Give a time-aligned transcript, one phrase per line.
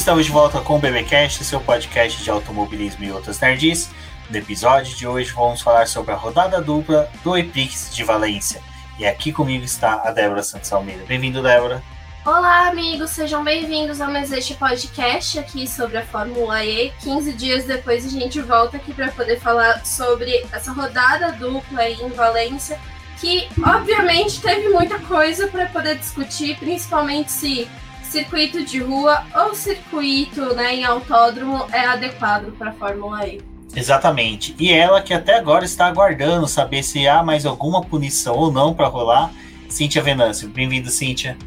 [0.00, 3.90] Estamos de volta com o BBcast, seu podcast de automobilismo e outras nerds.
[4.30, 8.62] No episódio de hoje vamos falar sobre a rodada dupla do Eprix de Valência.
[8.98, 11.04] E aqui comigo está a Débora Santos Almeida.
[11.04, 11.82] Bem-vindo, Débora.
[12.24, 16.90] Olá, amigos, sejam bem-vindos a mais este podcast aqui sobre a Fórmula E.
[17.02, 22.00] 15 dias depois a gente volta aqui para poder falar sobre essa rodada dupla aí
[22.00, 22.80] em Valência,
[23.20, 27.68] que obviamente teve muita coisa para poder discutir, principalmente se
[28.10, 33.40] circuito de rua ou circuito né, em autódromo é adequado para a Fórmula E.
[33.74, 34.54] Exatamente.
[34.58, 38.74] E ela que até agora está aguardando saber se há mais alguma punição ou não
[38.74, 39.30] para rolar.
[39.68, 40.48] Cíntia Venâncio.
[40.48, 41.38] Bem-vindo, Cíntia.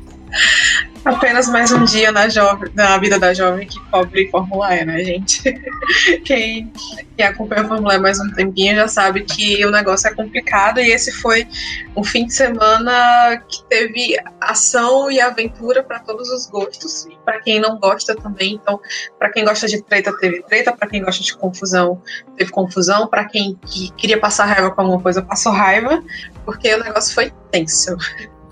[1.05, 2.21] Apenas mais um dia na,
[2.73, 5.43] na vida da jovem que cobre Fórmula E, né, gente?
[6.23, 6.71] Quem,
[7.17, 10.79] quem acompanha a Fórmula E mais um tempinho já sabe que o negócio é complicado
[10.79, 11.45] e esse foi
[11.95, 17.05] um fim de semana que teve ação e aventura para todos os gostos.
[17.05, 18.79] E para quem não gosta também, então,
[19.19, 22.01] para quem gosta de treta, teve treta, para quem gosta de confusão,
[22.37, 26.01] teve confusão, para quem que queria passar raiva com alguma coisa, passou raiva,
[26.45, 27.97] porque o negócio foi tenso.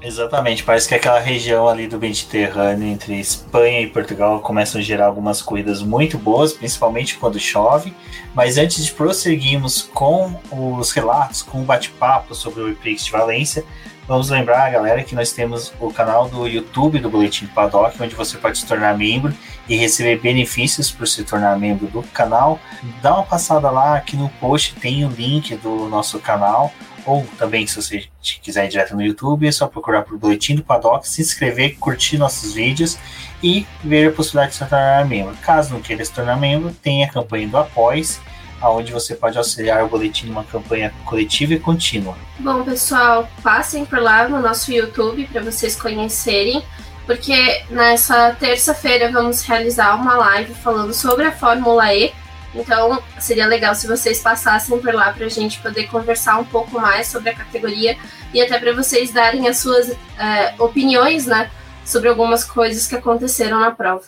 [0.03, 5.05] Exatamente, parece que aquela região ali do Mediterrâneo entre Espanha e Portugal começam a gerar
[5.05, 7.93] algumas corridas muito boas, principalmente quando chove.
[8.33, 13.63] Mas antes de prosseguirmos com os relatos, com o bate-papo sobre o Prix de Valência,
[14.07, 18.39] vamos lembrar, galera, que nós temos o canal do YouTube do Boletim Paddock, onde você
[18.39, 19.31] pode se tornar membro
[19.69, 22.59] e receber benefícios por se tornar membro do canal.
[23.03, 26.73] Dá uma passada lá, aqui no post tem o link do nosso canal
[27.05, 30.63] ou também, se você quiser ir direto no YouTube, é só procurar por Boletim do
[30.63, 32.97] Paddock, se inscrever, curtir nossos vídeos
[33.41, 35.35] e ver a possibilidade de se tornar membro.
[35.41, 38.21] Caso não queira se tornar membro, tem a campanha do Após,
[38.61, 42.15] onde você pode auxiliar o boletim numa campanha coletiva e contínua.
[42.39, 46.61] Bom, pessoal, passem por lá no nosso YouTube para vocês conhecerem,
[47.05, 52.13] porque nessa terça-feira vamos realizar uma live falando sobre a Fórmula E
[52.53, 56.79] então, seria legal se vocês passassem por lá para a gente poder conversar um pouco
[56.79, 57.97] mais sobre a categoria
[58.33, 61.49] e até para vocês darem as suas é, opiniões, né,
[61.85, 64.03] sobre algumas coisas que aconteceram na prova.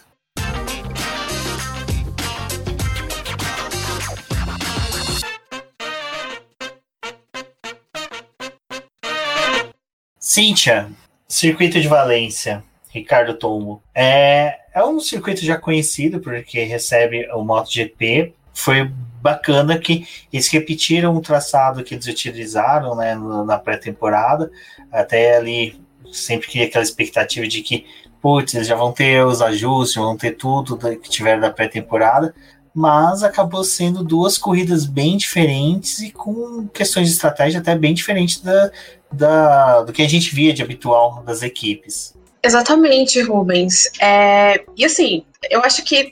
[10.19, 10.89] Cíntia,
[11.27, 13.83] Circuito de Valência, Ricardo Tomo.
[13.93, 18.33] É, é um circuito já conhecido, porque recebe o MotoGP.
[18.53, 18.91] Foi
[19.21, 24.51] bacana que eles repetiram o traçado que eles utilizaram né, na pré-temporada.
[24.91, 25.79] Até ali
[26.11, 27.85] sempre cria aquela expectativa de que,
[28.21, 32.33] putz, eles já vão ter os ajustes, vão ter tudo que tiveram da pré-temporada.
[32.73, 38.41] Mas acabou sendo duas corridas bem diferentes e com questões de estratégia até bem diferentes
[38.41, 38.71] da,
[39.11, 42.15] da, do que a gente via de habitual das equipes.
[42.43, 43.89] Exatamente, Rubens.
[44.01, 46.09] É, e assim, eu acho que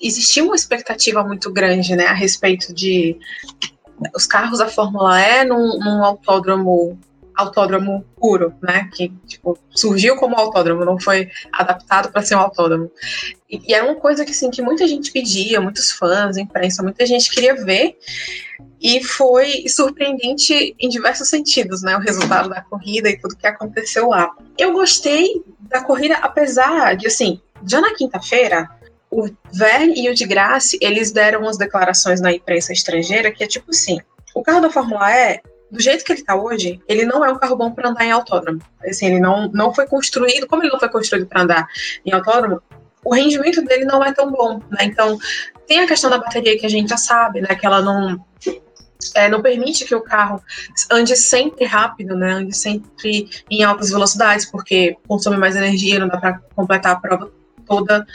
[0.00, 3.18] existia uma expectativa muito grande, né, a respeito de
[4.14, 6.98] os carros da Fórmula E num, num autódromo
[7.36, 8.88] autódromo puro, né?
[8.94, 12.90] Que tipo, surgiu como autódromo, não foi adaptado para ser um autódromo.
[13.48, 17.04] E, e, era uma coisa que, assim, que muita gente pedia, muitos fãs, imprensa, muita
[17.06, 17.96] gente queria ver.
[18.80, 21.96] E foi surpreendente em diversos sentidos, né?
[21.96, 24.30] O resultado da corrida e tudo que aconteceu lá.
[24.58, 28.68] Eu gostei da corrida, apesar de, assim, já na quinta-feira,
[29.10, 33.46] o Verne e o de Graça, eles deram umas declarações na imprensa estrangeira que é
[33.46, 34.00] tipo assim,
[34.34, 35.40] o carro da Fórmula E,
[35.72, 38.12] do jeito que ele está hoje, ele não é um carro bom para andar em
[38.12, 38.60] autódromo.
[38.86, 41.66] Assim, ele não, não foi construído, como ele não foi construído para andar
[42.04, 42.60] em autódromo,
[43.02, 44.80] o rendimento dele não é tão bom, né?
[44.82, 45.18] Então,
[45.66, 47.54] tem a questão da bateria que a gente já sabe, né?
[47.54, 48.22] Que ela não
[49.14, 50.40] é, não permite que o carro
[50.90, 52.32] ande sempre rápido, né?
[52.32, 57.32] Ande sempre em altas velocidades, porque consome mais energia, não dá para completar a prova
[57.66, 58.06] toda.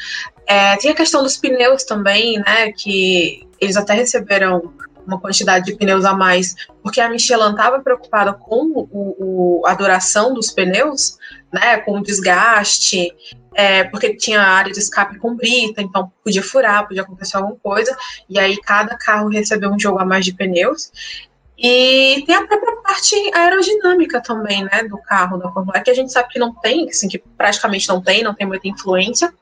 [0.46, 2.72] É, tem a questão dos pneus também, né?
[2.72, 4.74] Que eles até receberam
[5.08, 9.16] uma quantidade de pneus a mais, porque a Michelin estava preocupada com o,
[9.62, 11.18] o, a duração dos pneus,
[11.52, 11.78] né?
[11.78, 13.16] Com o desgaste
[13.58, 17.98] é, porque tinha área de escape com brita, então podia furar, podia acontecer alguma coisa,
[18.30, 20.92] e aí cada carro recebeu um jogo a mais de pneus.
[21.58, 26.12] E tem a própria parte aerodinâmica também, né, do carro da Fórmula que a gente
[26.12, 29.34] sabe que não tem, assim, que praticamente não tem, não tem muita influência.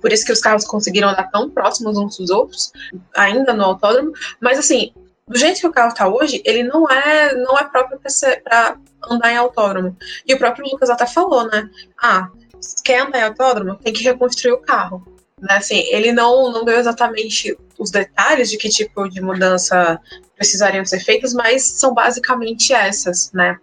[0.00, 2.72] Por isso que os carros conseguiram andar tão próximos uns dos outros,
[3.16, 4.12] ainda no autódromo.
[4.40, 4.92] Mas assim,
[5.26, 8.00] do jeito que o carro está hoje, ele não é, não é próprio
[8.44, 8.76] para
[9.08, 9.96] andar em autódromo.
[10.26, 11.70] E o próprio Lucas até falou, né?
[12.02, 12.28] Ah,
[12.84, 15.06] quer andar em autódromo, tem que reconstruir o carro.
[15.40, 15.54] Né?
[15.56, 20.00] Assim, ele não, não deu exatamente os detalhes de que tipo de mudança
[20.36, 23.58] precisariam ser feitas, mas são basicamente essas, né?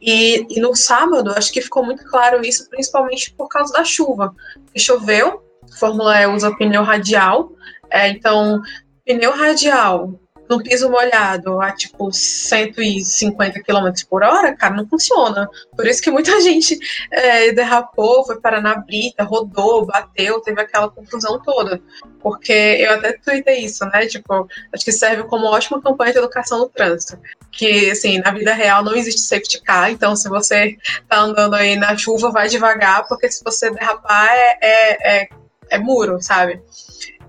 [0.00, 4.34] E, e no sábado, acho que ficou muito claro isso, principalmente por causa da chuva.
[4.76, 5.42] choveu,
[5.78, 7.52] Fórmula E usa pneu radial,
[7.90, 8.60] é, então
[9.04, 10.18] pneu radial
[10.48, 15.48] no piso molhado a tipo 150 km por hora, cara, não funciona.
[15.76, 16.78] Por isso que muita gente
[17.10, 21.80] é, derrapou, foi parar na brita, rodou, bateu, teve aquela confusão toda.
[22.20, 24.06] Porque eu até tuitei isso, né?
[24.06, 27.18] Tipo, acho que serve como ótima campanha de educação no trânsito.
[27.50, 30.76] Que, assim, na vida real não existe safety car, então se você
[31.08, 35.28] tá andando aí na chuva, vai devagar, porque se você derrapar é, é, é,
[35.70, 36.62] é muro, sabe?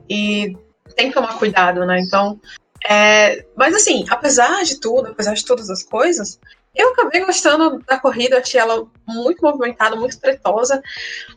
[0.09, 0.55] E
[0.95, 1.99] tem que tomar cuidado, né?
[1.99, 2.39] Então,
[2.87, 6.39] é, mas assim, apesar de tudo, apesar de todas as coisas,
[6.75, 10.81] eu acabei gostando da corrida, achei ela muito movimentada, muito tretosa.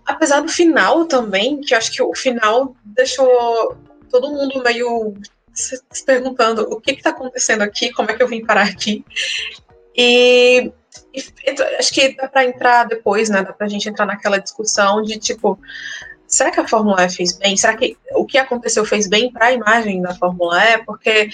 [0.06, 3.76] Apesar do final também, que eu acho que o final deixou
[4.10, 5.14] todo mundo meio
[5.54, 9.04] se perguntando o que está acontecendo aqui, como é que eu vim parar aqui.
[9.94, 10.72] E,
[11.14, 13.42] e acho que dá para entrar depois, né?
[13.42, 15.58] Dá para a gente entrar naquela discussão de tipo,
[16.32, 17.56] será que a Fórmula E fez bem?
[17.56, 20.78] Será que o que aconteceu fez bem para a imagem da Fórmula E?
[20.78, 21.28] Porque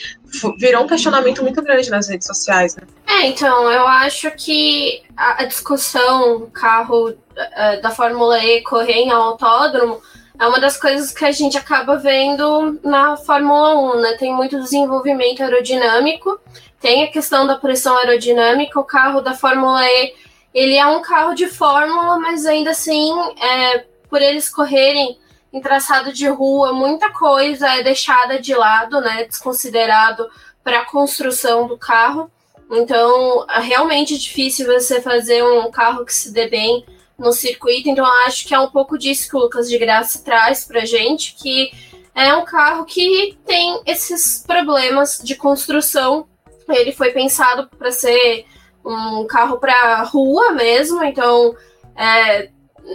[0.58, 2.82] virou um questionamento muito grande nas redes sociais, né?
[3.06, 10.00] É, então, eu acho que a, discussão carro uh, da Fórmula E correr em autódromo
[10.38, 14.12] é uma das coisas que a gente acaba vendo na Fórmula 1, né?
[14.18, 16.40] Tem muito desenvolvimento aerodinâmico,
[16.80, 20.14] tem a questão da pressão aerodinâmica, o carro da Fórmula E,
[20.54, 25.18] ele é um carro de fórmula, mas ainda assim é, por eles correrem
[25.52, 30.28] em traçado de rua, muita coisa é deixada de lado, né, desconsiderado
[30.62, 32.30] para a construção do carro.
[32.70, 36.84] Então, é realmente difícil você fazer um carro que se dê bem
[37.18, 37.88] no circuito.
[37.88, 41.34] Então, acho que é um pouco disso que o Lucas de Graça traz para gente,
[41.34, 41.72] que
[42.14, 46.28] é um carro que tem esses problemas de construção.
[46.68, 48.46] Ele foi pensado para ser
[48.84, 51.54] um carro para rua mesmo, então
[51.96, 52.50] é,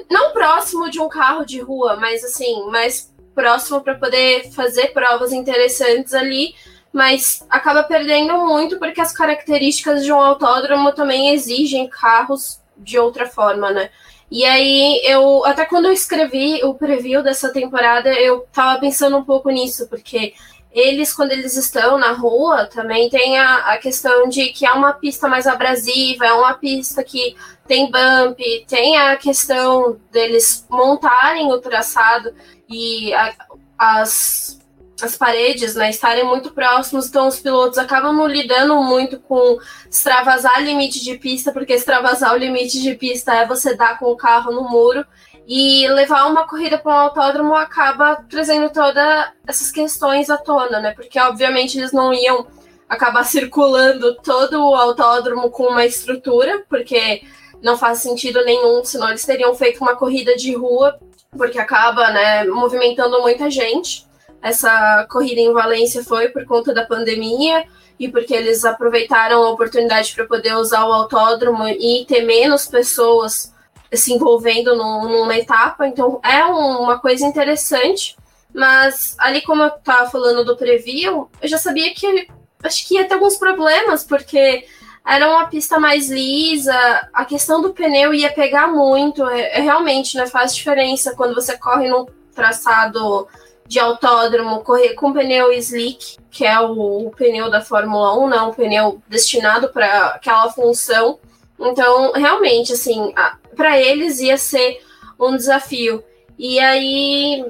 [0.10, 5.32] não próximo de um carro de rua, mas assim, mais próximo para poder fazer provas
[5.32, 6.56] interessantes ali,
[6.92, 13.26] mas acaba perdendo muito porque as características de um autódromo também exigem carros de outra
[13.26, 13.90] forma, né?
[14.34, 19.24] E aí eu até quando eu escrevi o preview dessa temporada, eu tava pensando um
[19.24, 20.34] pouco nisso, porque
[20.72, 24.92] eles, quando eles estão na rua, também tem a, a questão de que é uma
[24.92, 27.36] pista mais abrasiva, é uma pista que
[27.68, 32.34] tem bump, tem a questão deles montarem o traçado
[32.68, 33.36] e a,
[33.78, 34.60] as,
[35.06, 39.58] as paredes né, estarem muito próximos, então os pilotos acabam não lidando muito com
[39.90, 44.18] extravasar limite de pista, porque extravasar o limite de pista é você dar com o
[44.18, 45.06] carro no muro.
[45.46, 50.94] E levar uma corrida para um autódromo acaba trazendo todas essas questões à tona, né?
[50.94, 52.48] Porque, obviamente, eles não iam
[52.88, 57.24] acabar circulando todo o autódromo com uma estrutura, porque
[57.62, 60.98] não faz sentido nenhum, senão eles teriam feito uma corrida de rua,
[61.38, 64.06] porque acaba né, movimentando muita gente.
[64.44, 67.64] Essa corrida em Valência foi por conta da pandemia
[67.98, 73.54] e porque eles aproveitaram a oportunidade para poder usar o autódromo e ter menos pessoas
[73.94, 78.18] se envolvendo no, numa etapa, então é um, uma coisa interessante.
[78.54, 82.28] Mas ali, como eu estava falando do preview, eu já sabia que
[82.64, 84.66] acho que ia ter alguns problemas, porque
[85.06, 86.76] era uma pista mais lisa,
[87.14, 89.26] a questão do pneu ia pegar muito.
[89.28, 93.28] É, é realmente né, faz diferença quando você corre num traçado
[93.74, 98.42] de autódromo, correr com pneu slick, que é o, o pneu da Fórmula 1, né,
[98.42, 101.18] um pneu destinado para aquela função.
[101.60, 103.12] Então, realmente, assim,
[103.56, 104.80] para eles ia ser
[105.20, 106.04] um desafio.
[106.38, 107.44] E aí,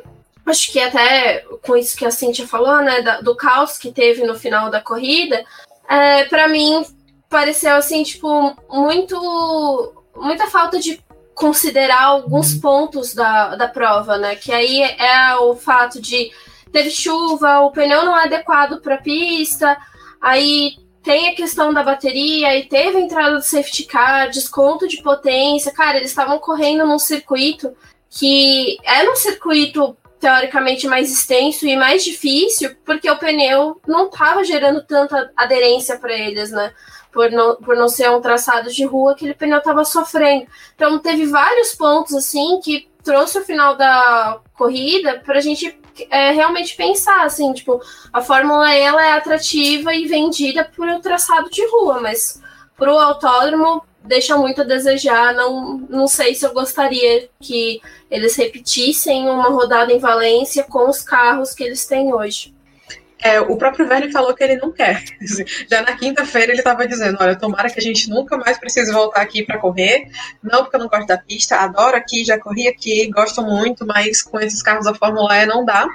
[0.46, 4.24] acho que até com isso que a Cintia falou, né, da, do caos que teve
[4.24, 5.44] no final da corrida,
[5.90, 6.86] é, para mim
[7.30, 11.03] pareceu assim, tipo, muito muita falta de
[11.34, 12.62] considerar alguns uhum.
[12.62, 14.36] pontos da, da prova, né?
[14.36, 16.32] Que aí é o fato de
[16.72, 19.78] teve chuva, o pneu não é adequado para a pista,
[20.20, 25.02] aí tem a questão da bateria e teve a entrada do safety car, desconto de
[25.04, 25.72] potência.
[25.72, 27.76] Cara, eles estavam correndo num circuito
[28.10, 34.44] que é um circuito teoricamente mais extenso e mais difícil, porque o pneu não estava
[34.44, 36.72] gerando tanta aderência para eles, né?
[37.14, 40.48] Por não, por não ser um traçado de rua, aquele pneu estava sofrendo.
[40.76, 45.80] Então, teve vários pontos assim que trouxe o final da corrida para a gente
[46.10, 47.80] é, realmente pensar, assim, tipo,
[48.12, 52.42] a Fórmula E ela é atrativa e vendida por um traçado de rua, mas
[52.76, 55.34] pro autódromo deixa muito a desejar.
[55.34, 61.02] Não, não sei se eu gostaria que eles repetissem uma rodada em Valência com os
[61.02, 62.53] carros que eles têm hoje.
[63.24, 65.02] É, o próprio Verne falou que ele não quer.
[65.72, 69.22] Já na quinta-feira ele estava dizendo: Olha, tomara que a gente nunca mais precise voltar
[69.22, 70.10] aqui para correr.
[70.44, 74.22] Não, porque eu não gosto da pista, adoro aqui, já corri aqui, gosto muito, mas
[74.22, 75.88] com esses carros da Fórmula E não dá.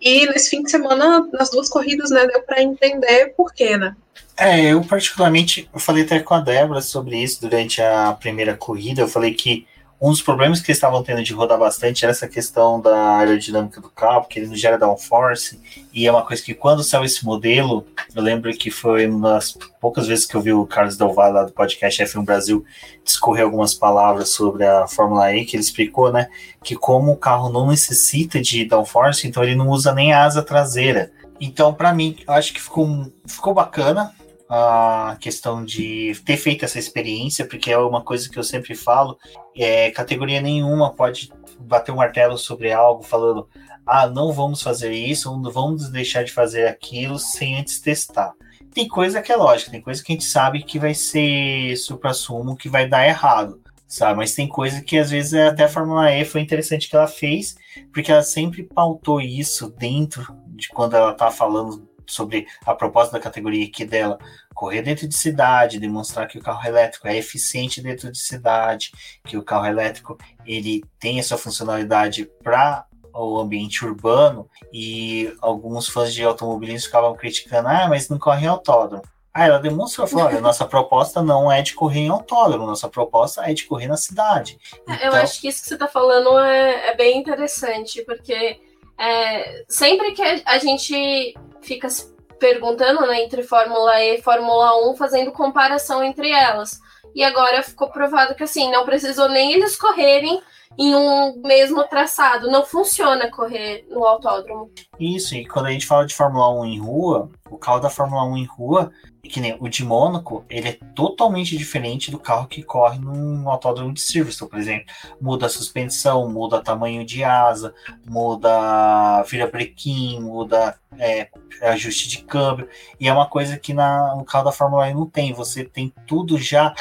[0.00, 3.94] E nesse fim de semana, nas duas corridas, né, deu para entender por quê, né?
[4.36, 9.02] É, eu particularmente, eu falei até com a Débora sobre isso durante a primeira corrida.
[9.02, 9.66] Eu falei que
[10.00, 13.80] um dos problemas que eles estavam tendo de rodar bastante era essa questão da aerodinâmica
[13.82, 15.60] do carro, porque ele não gera downforce,
[15.92, 19.52] e é uma coisa que quando saiu esse modelo, eu lembro que foi uma das
[19.78, 22.64] poucas vezes que eu vi o Carlos Del Valle lá do podcast F1 Brasil
[23.04, 26.28] discorrer algumas palavras sobre a Fórmula E, que ele explicou, né,
[26.64, 30.42] que como o carro não necessita de downforce, então ele não usa nem a asa
[30.42, 31.12] traseira.
[31.38, 34.14] Então, para mim, eu acho que ficou, ficou bacana,
[34.52, 39.16] a questão de ter feito essa experiência, porque é uma coisa que eu sempre falo,
[39.56, 43.48] é, categoria nenhuma pode bater um martelo sobre algo falando,
[43.86, 48.32] ah, não vamos fazer isso, não vamos deixar de fazer aquilo sem antes testar.
[48.74, 52.56] Tem coisa que é lógica, tem coisa que a gente sabe que vai ser supra-sumo,
[52.56, 54.18] que vai dar errado, sabe?
[54.18, 57.54] Mas tem coisa que às vezes até a Fórmula E foi interessante que ela fez,
[57.92, 63.22] porque ela sempre pautou isso dentro de quando ela tá falando sobre a proposta da
[63.22, 64.18] categoria aqui dela,
[64.54, 68.92] correr dentro de cidade, demonstrar que o carro elétrico é eficiente dentro de cidade,
[69.24, 76.12] que o carro elétrico ele tem essa funcionalidade para o ambiente urbano e alguns fãs
[76.12, 79.02] de automobilismo ficavam criticando, ah, mas não corre em autódromo.
[79.32, 83.48] Ah, ela demonstrou, falou, olha, nossa proposta não é de correr em autódromo, nossa proposta
[83.48, 84.58] é de correr na cidade.
[84.82, 84.96] Então...
[84.96, 88.60] Eu acho que isso que você está falando é, é, bem interessante, porque
[89.00, 94.96] é, sempre que a gente fica se perguntando né, entre Fórmula E e Fórmula 1,
[94.96, 96.78] fazendo comparação entre elas.
[97.14, 100.40] E agora ficou provado que assim, não precisou nem eles correrem
[100.78, 102.50] em um mesmo traçado.
[102.50, 104.70] Não funciona correr no autódromo.
[104.98, 108.24] Isso, e quando a gente fala de Fórmula 1 em rua, o carro da Fórmula
[108.24, 108.92] 1 em rua,
[109.22, 113.92] que nem o de Mônaco, ele é totalmente diferente do carro que corre num autódromo
[113.92, 114.86] de Silverstone, por exemplo.
[115.20, 117.74] Muda a suspensão, muda tamanho de asa,
[118.06, 121.28] muda vira brequim, muda é,
[121.62, 122.68] ajuste de câmbio.
[122.98, 125.32] E é uma coisa que na, no carro da Fórmula 1 não tem.
[125.32, 126.74] Você tem tudo já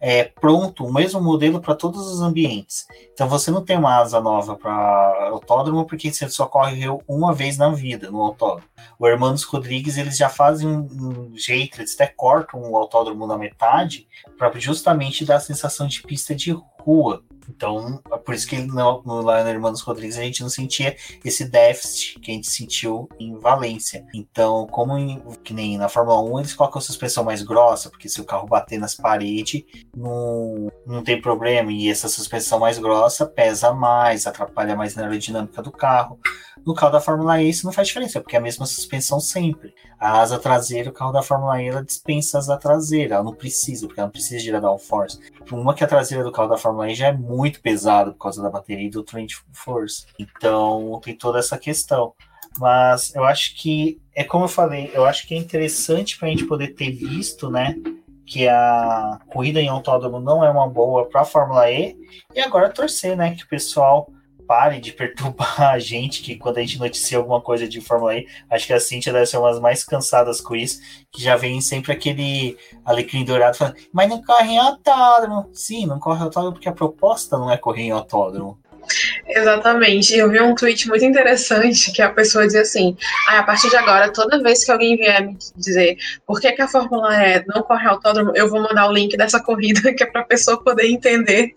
[0.00, 2.86] é, pronto, o mesmo modelo para todos os ambientes.
[3.12, 7.58] Então você não tem uma asa nova para autódromo porque você só correu uma vez
[7.58, 8.64] na vida no autódromo.
[8.98, 10.88] O Hermanos Rodrigues eles já fazem um,
[11.30, 16.02] um jeito, eles até cortam o autódromo na metade para justamente dar a sensação de
[16.02, 17.22] pista de rua.
[17.48, 21.44] Então, é por isso que no, no, no Hermanos Rodrigues a gente não sentia esse
[21.44, 24.04] déficit que a gente sentiu em Valência.
[24.14, 28.08] Então, como em, que nem na Fórmula 1, eles colocam a suspensão mais grossa, porque
[28.08, 29.64] se o carro bater nas paredes,
[29.96, 31.72] não, não tem problema.
[31.72, 36.18] E essa suspensão mais grossa pesa mais, atrapalha mais na aerodinâmica do carro.
[36.64, 39.74] No carro da Fórmula E isso não faz diferença, porque é a mesma suspensão sempre.
[39.98, 43.34] A asa traseira, o carro da Fórmula E, ela dispensa a asa traseira, ela não
[43.34, 45.18] precisa, porque ela não precisa de downforce.
[45.50, 48.42] Uma que a traseira do carro da Fórmula E já é muito pesada por causa
[48.42, 50.04] da bateria e do trend force.
[50.18, 52.12] Então tem toda essa questão.
[52.58, 56.30] Mas eu acho que, é como eu falei, eu acho que é interessante para a
[56.30, 57.76] gente poder ter visto, né,
[58.26, 61.96] que a corrida em autódromo não é uma boa para a Fórmula E,
[62.34, 64.10] e agora torcer, né, que o pessoal
[64.50, 68.26] pare de perturbar a gente, que quando a gente noticia alguma coisa de Fórmula E,
[68.50, 70.80] acho que a Cintia deve ser uma das mais cansadas com isso,
[71.12, 75.48] que já vem sempre aquele alecrim dourado falando, mas não corre em autódromo.
[75.52, 78.58] Sim, não corre em autódromo porque a proposta não é correr em autódromo.
[79.26, 80.16] Exatamente.
[80.16, 82.96] Eu vi um tweet muito interessante que a pessoa dizia assim:
[83.28, 85.96] ah, a partir de agora, toda vez que alguém vier me dizer
[86.26, 89.40] por que, que a Fórmula E não corre autódromo, eu vou mandar o link dessa
[89.42, 91.54] corrida que é para a pessoa poder entender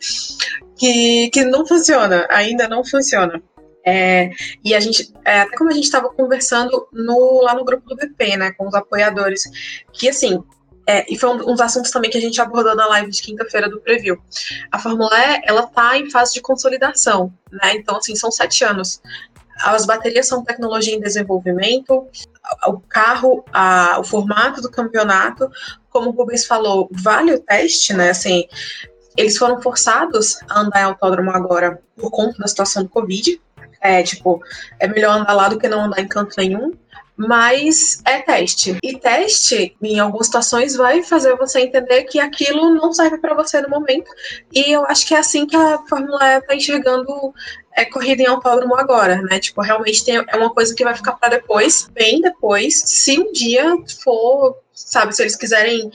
[0.78, 3.42] que, que não funciona, ainda não funciona.
[3.86, 4.32] É,
[4.64, 7.96] e a gente, é, até como a gente estava conversando no, lá no grupo do
[7.98, 9.44] BP, né, com os apoiadores,
[9.92, 10.42] que assim,
[10.86, 13.22] é, e foi um, um, dos assuntos também que a gente abordou na live de
[13.22, 14.18] quinta-feira do preview.
[14.72, 19.02] A Fórmula E, ela tá em fase de consolidação, né, então assim, são sete anos.
[19.64, 22.08] As baterias são tecnologia em desenvolvimento,
[22.68, 25.50] o carro, a, o formato do campeonato,
[25.90, 28.46] como o Rubens falou, vale o teste, né, assim,
[29.16, 33.40] eles foram forçados a andar em autódromo agora por conta da situação do Covid.
[33.80, 34.42] É, tipo,
[34.80, 36.72] é melhor andar lá do que não andar em canto nenhum.
[37.16, 38.78] Mas é teste.
[38.82, 43.62] E teste, em algumas situações, vai fazer você entender que aquilo não serve para você
[43.62, 44.10] no momento.
[44.52, 47.34] E eu acho que é assim que a Fórmula E está enxergando
[47.76, 49.40] é, corrida em autódromo agora, né?
[49.40, 53.32] Tipo, realmente tem, é uma coisa que vai ficar para depois, bem depois, se um
[53.32, 55.92] dia for, sabe, se eles quiserem,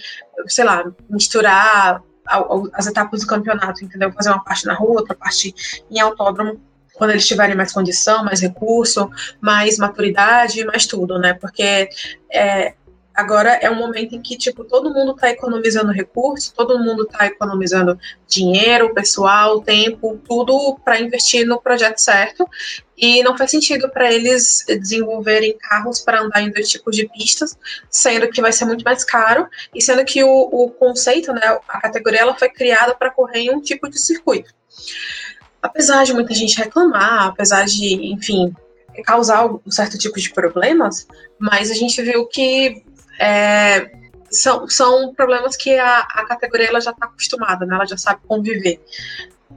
[0.47, 2.03] sei lá, misturar
[2.75, 4.13] as etapas do campeonato, entendeu?
[4.13, 5.55] Fazer uma parte na rua, outra parte
[5.91, 6.61] em autódromo.
[6.99, 9.09] Quando eles tiverem mais condição, mais recurso,
[9.41, 11.33] mais maturidade, mais tudo, né?
[11.33, 11.89] Porque
[12.31, 12.75] é,
[13.15, 17.27] agora é um momento em que, tipo, todo mundo está economizando recursos, todo mundo está
[17.27, 22.49] economizando dinheiro, pessoal, tempo, tudo para investir no projeto certo.
[22.97, 27.57] E não faz sentido para eles desenvolverem carros para andar em dois tipos de pistas,
[27.89, 31.81] sendo que vai ser muito mais caro, e sendo que o, o conceito, né, a
[31.81, 34.53] categoria, ela foi criada para correr em um tipo de circuito
[35.63, 38.55] apesar de muita gente reclamar, apesar de, enfim,
[39.05, 41.07] causar um certo tipo de problemas,
[41.39, 42.83] mas a gente viu que
[43.19, 43.91] é,
[44.31, 47.75] são, são problemas que a, a categoria ela já está acostumada, né?
[47.75, 48.81] ela já sabe conviver.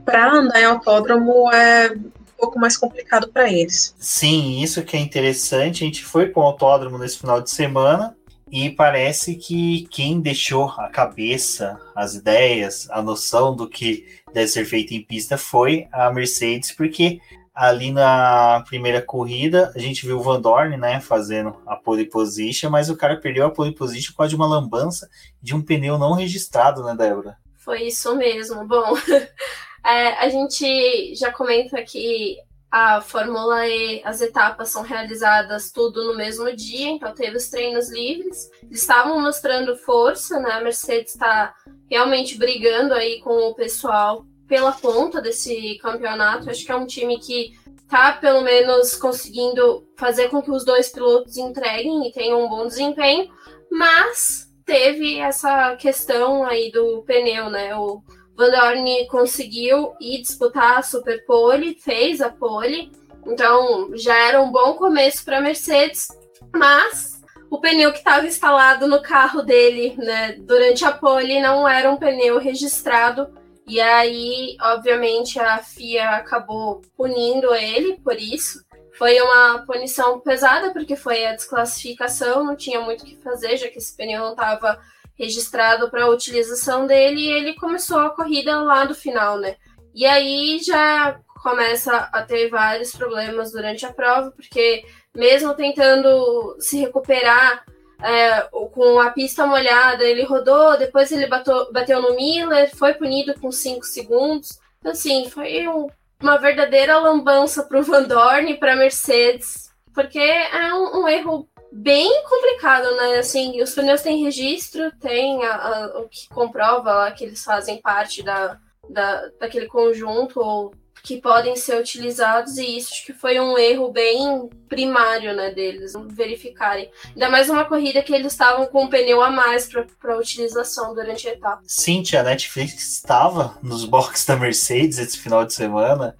[0.04, 3.94] Para andar em autódromo é um pouco mais complicado para eles.
[3.98, 5.84] Sim, isso que é interessante.
[5.84, 8.16] A gente foi para o autódromo nesse final de semana
[8.50, 14.64] e parece que quem deixou a cabeça, as ideias, a noção do que deve ser
[14.64, 17.20] feito em pista foi a Mercedes, porque
[17.54, 22.70] ali na primeira corrida a gente viu o Van Dorn, né, fazendo a pole position,
[22.70, 25.08] mas o cara perdeu a pole position por causa de uma lambança
[25.40, 27.36] de um pneu não registrado, né, Débora?
[27.58, 28.66] Foi isso mesmo.
[28.66, 28.96] Bom,
[29.84, 32.38] é, a gente já comenta que
[32.72, 37.92] a Fórmula E, as etapas são realizadas tudo no mesmo dia, então teve os treinos
[37.92, 38.50] livres.
[38.62, 40.52] Eles estavam mostrando força, né?
[40.52, 41.54] A Mercedes está
[41.90, 46.48] realmente brigando aí com o pessoal pela ponta desse campeonato.
[46.48, 47.52] Acho que é um time que
[47.90, 52.66] tá pelo menos conseguindo fazer com que os dois pilotos entreguem e tenham um bom
[52.66, 53.30] desempenho,
[53.70, 57.76] mas teve essa questão aí do pneu, né?
[57.76, 58.02] O
[58.36, 62.90] Van Dorn conseguiu ir disputar a Super Pole, fez a pole,
[63.26, 66.08] então já era um bom começo para a Mercedes,
[66.54, 67.20] mas
[67.50, 71.98] o pneu que estava instalado no carro dele né, durante a pole não era um
[71.98, 73.28] pneu registrado.
[73.66, 78.64] E aí, obviamente, a FIA acabou punindo ele por isso.
[78.94, 83.68] Foi uma punição pesada, porque foi a desclassificação, não tinha muito o que fazer, já
[83.68, 84.80] que esse pneu não estava
[85.22, 89.54] registrado para utilização dele e ele começou a corrida lá do final, né?
[89.94, 96.78] E aí já começa a ter vários problemas durante a prova, porque mesmo tentando se
[96.78, 97.64] recuperar
[98.02, 103.38] é, com a pista molhada, ele rodou, depois ele bateu, bateu no Miller, foi punido
[103.38, 104.58] com 5 segundos.
[104.80, 105.86] Então, assim, foi um,
[106.20, 111.08] uma verdadeira lambança para o Van Dorn e para a Mercedes, porque é um, um
[111.08, 113.18] erro bem complicado, né?
[113.18, 117.80] Assim, os pneus têm registro, tem a, a, o que comprova lá que eles fazem
[117.80, 118.58] parte da,
[118.88, 123.90] da, daquele conjunto ou que podem ser utilizados e isso acho que foi um erro
[123.90, 126.90] bem primário, né, deles verificarem.
[127.08, 131.28] Ainda mais uma corrida que eles estavam com um pneu a mais para utilização durante
[131.28, 131.62] a etapa.
[131.66, 136.16] Sim, a Netflix estava nos boxes da Mercedes esse final de semana.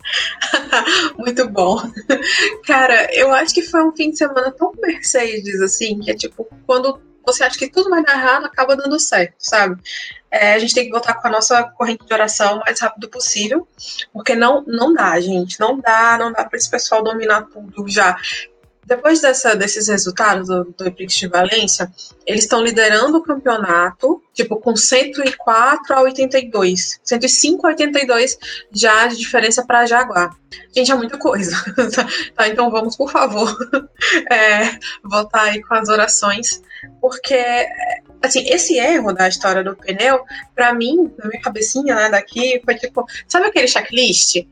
[1.16, 1.81] Muito bom.
[2.66, 6.47] Cara, eu acho que foi um fim de semana tão Mercedes, assim, que é tipo,
[6.66, 9.81] quando você acha que tudo vai dar errado, acaba dando certo, sabe?
[10.31, 13.09] É, a gente tem que voltar com a nossa corrente de oração o mais rápido
[13.09, 13.69] possível,
[14.13, 18.17] porque não, não dá, gente, não dá, não dá para esse pessoal dominar tudo já.
[18.85, 21.91] Depois dessa, desses resultados do, do de Valência,
[22.27, 27.01] eles estão liderando o campeonato, tipo, com 104 a 82.
[27.03, 28.39] 105 a 82
[28.73, 30.37] já de diferença para Jaguar.
[30.75, 31.57] Gente, é muita coisa.
[32.35, 33.57] tá, então vamos, por favor,
[34.31, 36.61] é, voltar aí com as orações,
[37.01, 37.37] porque
[38.23, 42.75] assim, esse erro da história do pneu, para mim, na minha cabecinha, né, daqui, foi
[42.77, 44.47] tipo, sabe aquele checklist?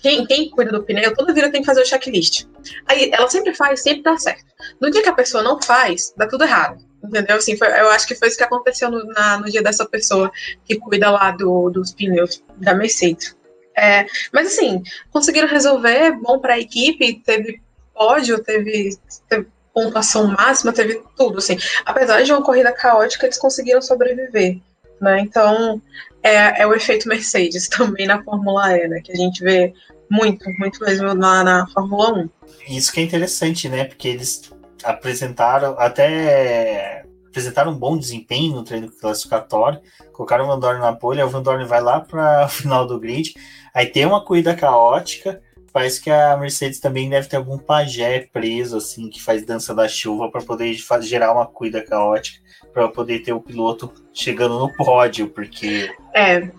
[0.00, 2.46] Quem, quem cuida do pneu, toda vida tem que fazer o checklist.
[2.86, 4.44] Aí ela sempre faz, sempre dá certo.
[4.80, 6.84] No dia que a pessoa não faz, dá tudo errado.
[7.02, 7.36] Entendeu?
[7.36, 10.30] Assim, foi, eu acho que foi isso que aconteceu no, na, no dia dessa pessoa
[10.64, 13.36] que cuida lá do, dos pneus da Mercedes.
[13.76, 17.60] É, mas assim, conseguiram resolver, bom para a equipe, teve
[17.94, 18.96] pódio, teve,
[19.28, 21.56] teve pontuação máxima, teve tudo, assim.
[21.84, 24.58] Apesar de uma corrida caótica, eles conseguiram sobreviver,
[25.00, 25.20] né?
[25.20, 25.80] Então,
[26.22, 29.00] é, é o efeito Mercedes também na Fórmula E, né?
[29.00, 29.72] Que a gente vê
[30.10, 32.30] muito, muito mesmo na, na Fórmula 1.
[32.68, 33.84] Isso que é interessante, né?
[33.84, 34.52] Porque eles
[34.84, 39.80] apresentaram até apresentaram um bom desempenho no treino classificatório,
[40.12, 43.00] colocaram o Van Dorn na pole, o Van Dorn vai lá para o final do
[43.00, 43.32] grid,
[43.72, 45.40] aí tem uma corrida caótica,
[45.72, 49.88] Parece que a Mercedes também deve ter algum pajé preso, assim, que faz dança da
[49.88, 52.38] chuva para poder gerar uma cuida caótica,
[52.74, 55.90] para poder ter o piloto chegando no pódio, porque.
[56.14, 56.50] É.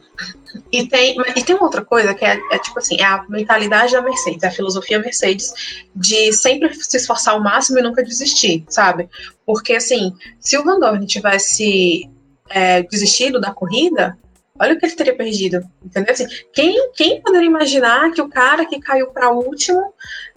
[0.72, 3.94] E tem, e tem uma outra coisa que é, é, tipo assim, é a mentalidade
[3.94, 5.52] da Mercedes, a filosofia Mercedes
[5.96, 9.10] de sempre se esforçar ao máximo e nunca desistir, sabe?
[9.46, 12.10] Porque assim, se o Van Dorn tivesse
[12.50, 14.18] é, desistido da corrida,
[14.60, 16.14] Olha o que ele teria perdido, entendeu?
[16.14, 19.94] Assim, quem, quem poderia imaginar que o cara que caiu para último,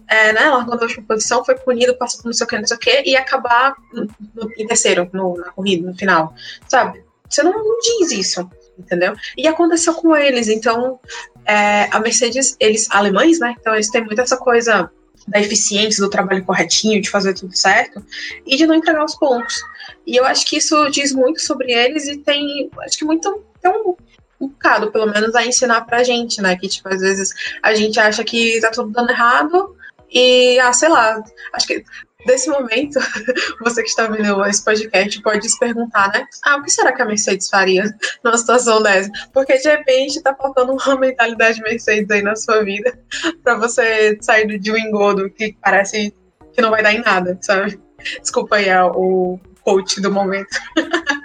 [0.09, 2.67] é, né, largou na última posição, foi punido, passou por não sei o que, não
[2.67, 6.35] sei o que, e acabar no, no, em terceiro no, na corrida, no final,
[6.67, 7.05] sabe?
[7.29, 8.49] Você não, não diz isso,
[8.79, 9.15] entendeu?
[9.37, 10.99] E aconteceu com eles, então
[11.45, 13.55] é, a Mercedes, eles alemães, né?
[13.61, 14.91] Então eles têm muito essa coisa
[15.29, 18.05] da eficiência, do trabalho corretinho, de fazer tudo certo
[18.47, 19.61] e de não entregar os pontos.
[20.07, 23.71] E eu acho que isso diz muito sobre eles e tem, acho que muito tem
[23.71, 23.97] um,
[24.41, 26.57] um bocado, pelo menos, a ensinar pra gente, né?
[26.57, 27.31] Que, tipo, às vezes
[27.63, 29.77] a gente acha que tá tudo dando errado
[30.11, 31.85] e, ah, sei lá, acho que
[32.27, 32.99] desse momento,
[33.61, 36.27] você que está vendo esse podcast pode se perguntar, né?
[36.45, 37.85] Ah, o que será que a Mercedes faria
[38.23, 39.11] numa situação dessa?
[39.33, 42.99] Porque de repente tá faltando uma mentalidade Mercedes aí na sua vida
[43.43, 46.15] para você sair de um engodo que parece
[46.53, 47.81] que não vai dar em nada, sabe?
[48.21, 50.57] Desculpa aí o coach do momento.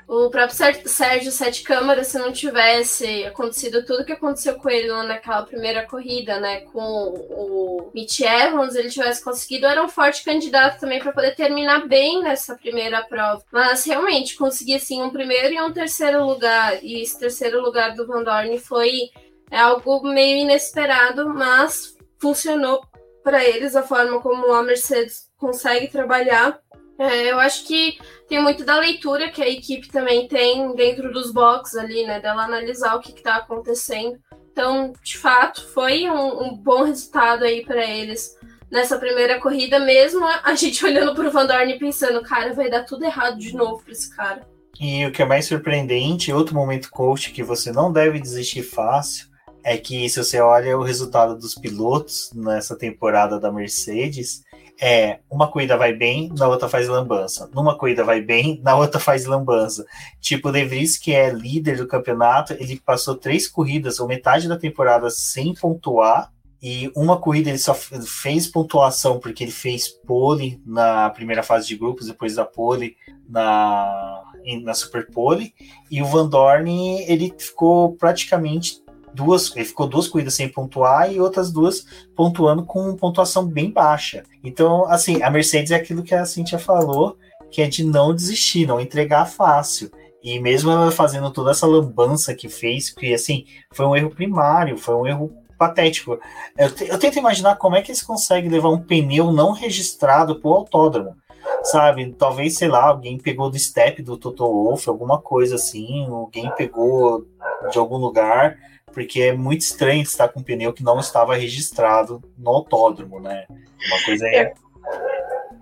[0.07, 5.43] O próprio Sérgio Sete Câmara, se não tivesse acontecido tudo que aconteceu com ele naquela
[5.43, 10.99] primeira corrida, né, com o Mitch Evans, ele tivesse conseguido, era um forte candidato também
[10.99, 13.43] para poder terminar bem nessa primeira prova.
[13.53, 18.07] Mas realmente, conseguir assim um primeiro e um terceiro lugar, e esse terceiro lugar do
[18.07, 19.11] Van Dorn foi
[19.51, 22.81] é algo meio inesperado, mas funcionou
[23.23, 26.59] para eles a forma como a Mercedes consegue trabalhar
[27.01, 31.31] é, eu acho que tem muito da leitura que a equipe também tem dentro dos
[31.31, 32.19] boxes ali, né?
[32.19, 34.19] Dela analisar o que está acontecendo.
[34.51, 38.37] Então, de fato, foi um, um bom resultado aí para eles
[38.69, 42.69] nessa primeira corrida, mesmo a gente olhando para o Van Dorn e pensando, cara, vai
[42.69, 44.47] dar tudo errado de novo para esse cara.
[44.79, 49.27] E o que é mais surpreendente, outro momento coach que você não deve desistir fácil,
[49.63, 54.43] é que se você olha o resultado dos pilotos nessa temporada da Mercedes,
[54.81, 57.47] é uma corrida vai bem, na outra faz lambança.
[57.53, 59.85] Numa corrida vai bem, na outra faz lambança.
[60.19, 64.47] Tipo, o De Vries, que é líder do campeonato, ele passou três corridas, ou metade
[64.47, 66.33] da temporada, sem pontuar.
[66.59, 71.75] E uma corrida ele só fez pontuação porque ele fez pole na primeira fase de
[71.75, 72.95] grupos, depois da pole
[73.29, 74.23] na,
[74.63, 75.53] na Super Pole.
[75.89, 78.80] E o Van Dorn ele ficou praticamente
[79.13, 84.23] duas, ele ficou duas corridas sem pontuar e outras duas pontuando com pontuação bem baixa.
[84.43, 87.17] Então, assim, a Mercedes é aquilo que a Cintia falou,
[87.49, 89.91] que é de não desistir, não entregar fácil.
[90.23, 94.77] E mesmo ela fazendo toda essa lambança que fez, que assim, foi um erro primário,
[94.77, 96.19] foi um erro patético.
[96.57, 100.53] Eu, eu tento imaginar como é que eles conseguem levar um pneu não registrado pro
[100.53, 101.15] autódromo
[101.63, 102.13] sabe?
[102.13, 107.25] Talvez, sei lá, alguém pegou do step do Toto Wolff, alguma coisa assim, alguém pegou
[107.71, 108.57] de algum lugar
[108.93, 113.45] porque é muito estranho estar com um pneu que não estava registrado no autódromo, né?
[113.49, 114.53] Uma coisa é.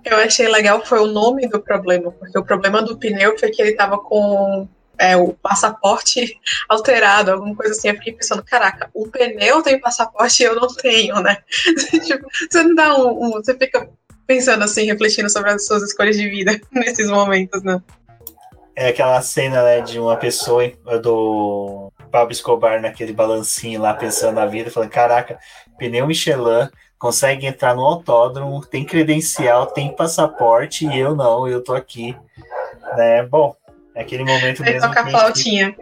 [0.06, 3.62] Eu achei legal foi o nome do problema, porque o problema do pneu foi que
[3.62, 4.68] ele estava com
[5.00, 6.38] é, o passaporte
[6.68, 7.88] alterado, alguma coisa assim.
[7.88, 11.38] Eu fiquei pensando, caraca, o pneu tem passaporte e eu não tenho, né?
[12.06, 13.90] tipo, você não dá um, um, Você fica
[14.28, 17.82] pensando assim, refletindo sobre as suas escolhas de vida nesses momentos, né?
[18.76, 24.46] É aquela cena né, de uma pessoa do Pablo Escobar naquele balancinho lá, pensando na
[24.46, 25.40] vida, falando: caraca,
[25.78, 31.74] pneu Michelin consegue entrar no autódromo, tem credencial, tem passaporte e eu não, eu tô
[31.74, 32.16] aqui.
[32.98, 33.24] Né?
[33.24, 33.56] Bom,
[33.96, 34.88] é aquele momento Vai mesmo.
[34.88, 35.76] Toca a flautinha.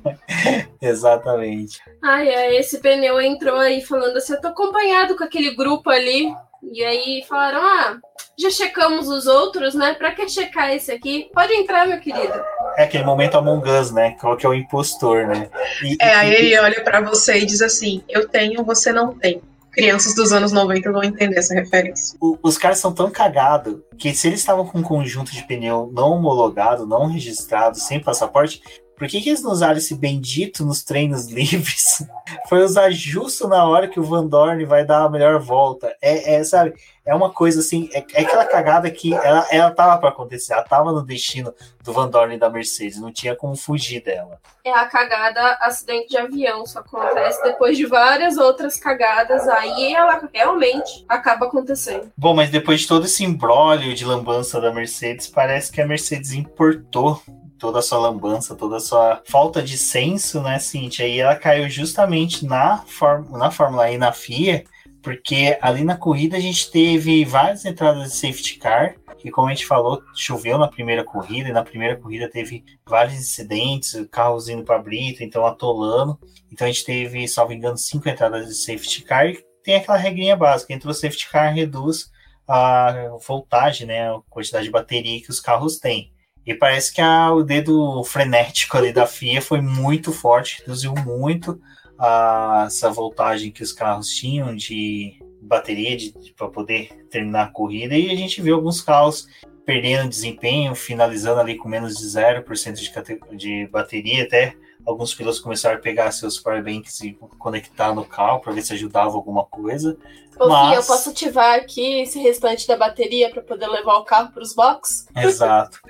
[0.80, 1.80] Exatamente.
[2.02, 6.34] Ai, esse pneu entrou aí falando assim: eu tô acompanhado com aquele grupo ali.
[6.72, 7.98] E aí falaram: ah,
[8.38, 9.94] já checamos os outros, né?
[9.94, 11.30] Pra que checar esse aqui?
[11.32, 12.34] Pode entrar, meu querido.
[12.76, 14.16] É aquele momento Among Us, né?
[14.20, 15.48] Qual que é o impostor, né?
[15.82, 19.40] E, é, aí ele olha para você e diz assim: Eu tenho, você não tem.
[19.70, 22.16] Crianças dos anos 90 vão entender essa referência.
[22.20, 25.90] O, os caras são tão cagados que se eles estavam com um conjunto de pneu
[25.92, 28.62] não homologado, não registrado, sem passaporte,
[28.96, 32.06] por que, que eles não usaram esse bendito nos treinos livres?
[32.48, 35.94] Foi usar justo na hora que o Van Dorn vai dar a melhor volta.
[36.00, 39.98] É, é sabe, é uma coisa assim, é, é aquela cagada que ela, ela tava
[39.98, 43.54] para acontecer, ela tava no destino do Van Dorn e da Mercedes, não tinha como
[43.56, 44.40] fugir dela.
[44.64, 50.26] É a cagada acidente de avião, só acontece depois de várias outras cagadas, aí ela
[50.32, 52.10] realmente acaba acontecendo.
[52.16, 56.32] Bom, mas depois de todo esse imbróglio de lambança da Mercedes, parece que a Mercedes
[56.32, 57.20] importou
[57.64, 61.08] toda a sua lambança, toda a sua falta de senso, né, Cintia?
[61.08, 62.84] E ela caiu justamente na,
[63.30, 64.64] na Fórmula E na FIA,
[65.02, 69.50] porque ali na corrida a gente teve várias entradas de safety car, que como a
[69.50, 74.62] gente falou, choveu na primeira corrida, e na primeira corrida teve vários incidentes, carros indo
[74.62, 76.18] para brita, então atolando.
[76.52, 80.36] Então a gente teve, salvo engano, cinco entradas de safety car, e tem aquela regrinha
[80.36, 82.10] básica, entrou safety car, reduz
[82.46, 86.13] a voltagem, né, a quantidade de bateria que os carros têm.
[86.46, 91.60] E parece que a, o dedo frenético ali da FIA foi muito forte, reduziu muito
[91.98, 95.96] a, essa voltagem que os carros tinham de bateria
[96.36, 97.94] para poder terminar a corrida.
[97.94, 99.26] E a gente viu alguns carros
[99.64, 104.54] perdendo desempenho, finalizando ali com menos de 0% de, de bateria, até
[104.86, 109.14] alguns pilotos começaram a pegar seus powerbanks e conectar no carro para ver se ajudava
[109.14, 109.96] alguma coisa.
[110.38, 110.76] Ô, Mas...
[110.76, 114.54] Eu posso ativar aqui esse restante da bateria para poder levar o carro para os
[114.54, 115.06] boxes?
[115.16, 115.80] Exato.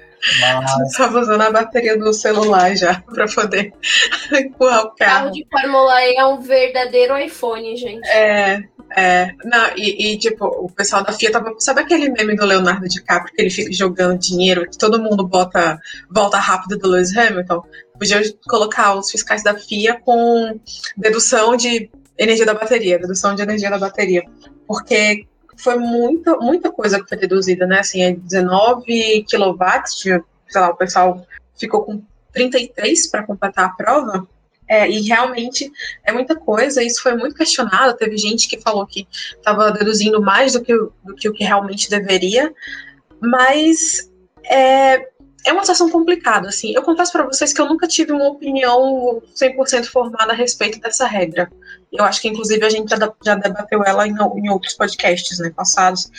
[0.41, 0.91] Mas...
[0.91, 3.73] Estava usando a bateria do celular já para poder
[4.33, 4.95] empurrar o carro.
[4.95, 8.07] O carro de Fórmula E é um verdadeiro iPhone, gente.
[8.09, 8.63] É,
[8.97, 9.31] é.
[9.45, 11.55] Não, e, e, tipo, o pessoal da FIA tava.
[11.59, 15.79] Sabe aquele meme do Leonardo DiCaprio que ele fica jogando dinheiro, que todo mundo bota
[16.11, 17.63] volta rápida do Lewis Hamilton?
[17.99, 20.59] Podia colocar os fiscais da FIA com
[20.97, 24.23] dedução de energia da bateria, dedução de energia da bateria.
[24.67, 25.27] Porque
[25.57, 27.81] foi muita, muita coisa que foi deduzida, né?
[27.81, 30.21] Assim, é 19 kW, sei
[30.55, 31.27] lá, o pessoal
[31.59, 32.03] ficou com
[32.33, 34.27] 33 para completar a prova.
[34.67, 35.71] É, e realmente
[36.05, 37.97] é muita coisa, isso foi muito questionado.
[37.97, 41.91] Teve gente que falou que estava deduzindo mais do que, do que o que realmente
[41.91, 42.53] deveria,
[43.21, 44.11] mas
[44.45, 45.09] é,
[45.45, 46.73] é uma situação complicada, assim.
[46.75, 51.07] Eu confesso para vocês que eu nunca tive uma opinião 100% formada a respeito dessa
[51.07, 51.51] regra.
[51.93, 56.11] Eu acho que, inclusive, a gente já, debateu ela em, em outros podcasts, né, passados.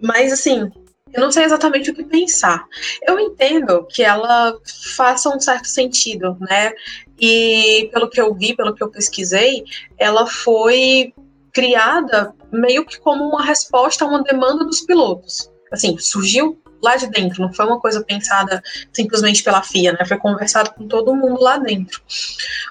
[0.00, 0.70] Mas, assim,
[1.12, 2.66] eu não sei exatamente o que pensar.
[3.06, 4.54] Eu entendo que ela
[4.94, 6.72] faça um certo sentido, né?
[7.18, 9.64] E pelo que eu vi, pelo que eu pesquisei,
[9.96, 11.14] ela foi
[11.52, 15.50] criada meio que como uma resposta a uma demanda dos pilotos.
[15.72, 18.62] Assim, surgiu lá de dentro, não foi uma coisa pensada
[18.92, 20.04] simplesmente pela FIA, né?
[20.06, 22.00] Foi conversado com todo mundo lá dentro.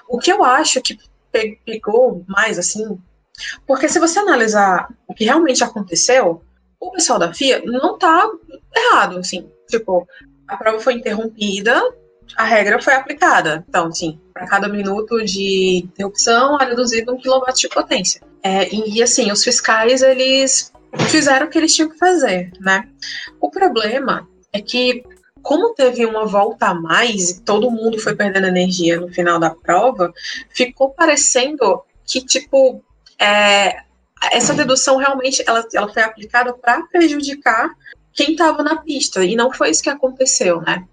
[0.08, 0.98] O que eu acho que
[1.64, 2.98] pegou mais assim,
[3.66, 6.42] porque se você analisar o que realmente aconteceu,
[6.80, 8.28] o pessoal da FIA não tá
[8.74, 10.06] errado, assim, tipo,
[10.46, 11.80] a prova foi interrompida,
[12.36, 13.64] a regra foi aplicada.
[13.68, 18.20] Então, assim, para cada minuto de interrupção é reduzido um quilowatt de potência.
[18.42, 20.72] É, e, assim, os fiscais, eles
[21.08, 22.88] fizeram o que eles tinham que fazer, né?
[23.40, 25.02] O problema é que,
[25.42, 29.50] como teve uma volta a mais e todo mundo foi perdendo energia no final da
[29.50, 30.12] prova,
[30.50, 32.82] ficou parecendo que, tipo,
[33.20, 33.82] é,
[34.32, 37.70] essa dedução realmente ela, ela foi aplicada para prejudicar
[38.12, 40.84] quem estava na pista, e não foi isso que aconteceu, né?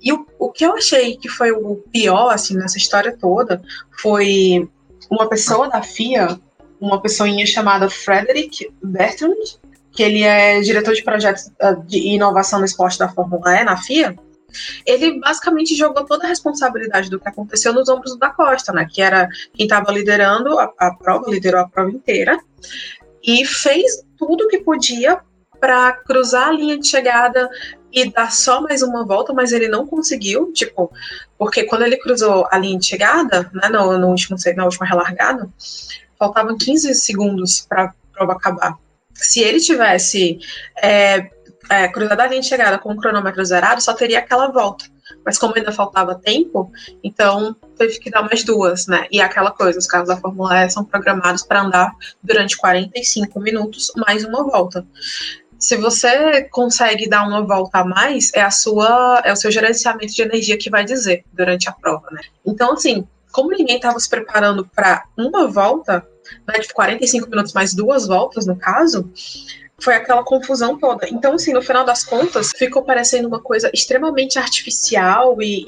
[0.00, 3.60] E o, o que eu achei que foi o pior, assim, nessa história toda,
[4.00, 4.66] foi
[5.10, 6.40] uma pessoa da FIA
[6.82, 9.36] uma pessoinha chamada Frederick Bertrand,
[9.92, 13.76] que ele é diretor de projetos ah, de inovação no esporte da Fórmula E, na
[13.76, 14.16] FIA,
[14.84, 18.86] ele basicamente jogou toda a responsabilidade do que aconteceu nos ombros da Costa, né?
[18.90, 22.36] Que era quem estava liderando a, a, prova, liderou a prova inteira,
[23.22, 25.20] e fez tudo o que podia
[25.60, 27.48] para cruzar a linha de chegada
[27.92, 30.90] e dar só mais uma volta, mas ele não conseguiu, tipo,
[31.38, 35.48] porque quando ele cruzou a linha de chegada, né, no, no último, na última relargada,
[36.22, 38.78] faltavam 15 segundos para a prova acabar.
[39.12, 40.38] Se ele tivesse
[40.80, 41.28] é,
[41.68, 44.84] é, cruzado a linha de chegada com o cronômetro zerado, só teria aquela volta.
[45.26, 46.70] Mas como ainda faltava tempo,
[47.02, 49.06] então teve que dar mais duas, né?
[49.10, 53.90] E aquela coisa, os carros da Fórmula E são programados para andar durante 45 minutos
[53.96, 54.86] mais uma volta.
[55.58, 60.12] Se você consegue dar uma volta a mais, é a sua, é o seu gerenciamento
[60.12, 62.20] de energia que vai dizer durante a prova, né?
[62.44, 66.06] Então, assim, como ninguém estava se preparando para uma volta,
[66.46, 69.10] né, de 45 minutos mais duas voltas, no caso,
[69.82, 71.08] foi aquela confusão toda.
[71.08, 75.64] Então, assim, no final das contas, ficou parecendo uma coisa extremamente artificial e,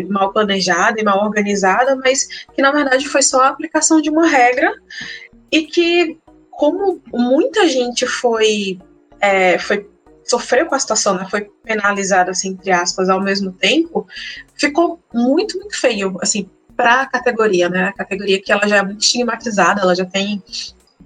[0.00, 4.08] e, mal planejada e mal organizada, mas que na verdade foi só a aplicação de
[4.08, 4.72] uma regra
[5.52, 6.18] e que,
[6.50, 8.78] como muita gente foi,
[9.20, 9.86] é, foi
[10.24, 14.06] sofreu com a situação, né, foi penalizada, assim, entre aspas, ao mesmo tempo,
[14.54, 16.48] ficou muito, muito feio, assim,
[16.78, 17.88] para a categoria, né?
[17.88, 20.40] A categoria que ela já é muito estigmatizada, ela já tem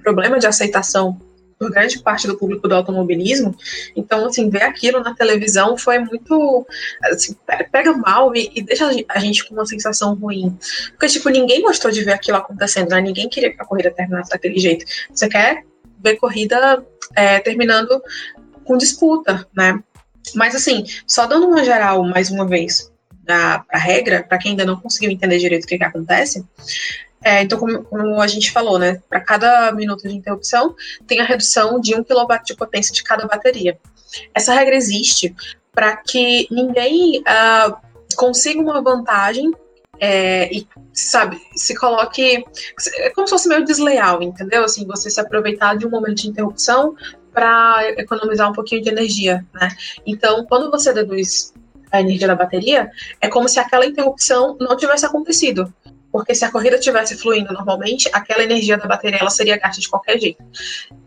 [0.03, 1.19] problema de aceitação
[1.59, 3.57] por grande parte do público do automobilismo.
[3.97, 6.67] Então, assim, ver aquilo na televisão foi muito.
[7.05, 7.35] Assim,
[7.71, 10.59] pega mal e, e, deixa a gente com uma sensação ruim.
[10.91, 13.01] Porque, tipo, ninguém gostou de ver aquilo acontecendo, né?
[13.01, 14.85] Ninguém queria que a corrida terminasse daquele jeito.
[15.11, 15.65] Você quer
[16.05, 16.85] ver corrida
[17.17, 18.03] é, terminando
[18.63, 19.83] com disputa, né?
[20.35, 22.92] Mas, assim, só dando uma geral mais uma vez
[23.23, 26.45] da regra, para quem ainda não conseguiu entender direito o que, que acontece,
[27.25, 30.75] é, então, como, como, a gente falou, né, para cada minuto de interrupção,
[31.07, 33.79] tem a redução de 1 kW de potência de cada bateria.
[34.35, 35.35] Essa regra existe
[35.73, 37.77] para que ninguém uh,
[38.17, 39.53] consiga uma vantagem
[40.01, 42.45] é, e, sabe, se coloque.
[42.97, 44.65] É como se fosse meio desleal, entendeu?
[44.65, 46.97] Assim, você se aproveitar de um momento de interrupção
[47.33, 49.69] para economizar um pouquinho de energia, né?
[50.05, 51.55] Então, quando você deduz
[51.93, 55.73] a energia da bateria, é como se aquela interrupção não tivesse acontecido.
[56.11, 59.89] Porque se a corrida tivesse fluindo normalmente, aquela energia da bateria ela seria gasta de
[59.89, 60.43] qualquer jeito.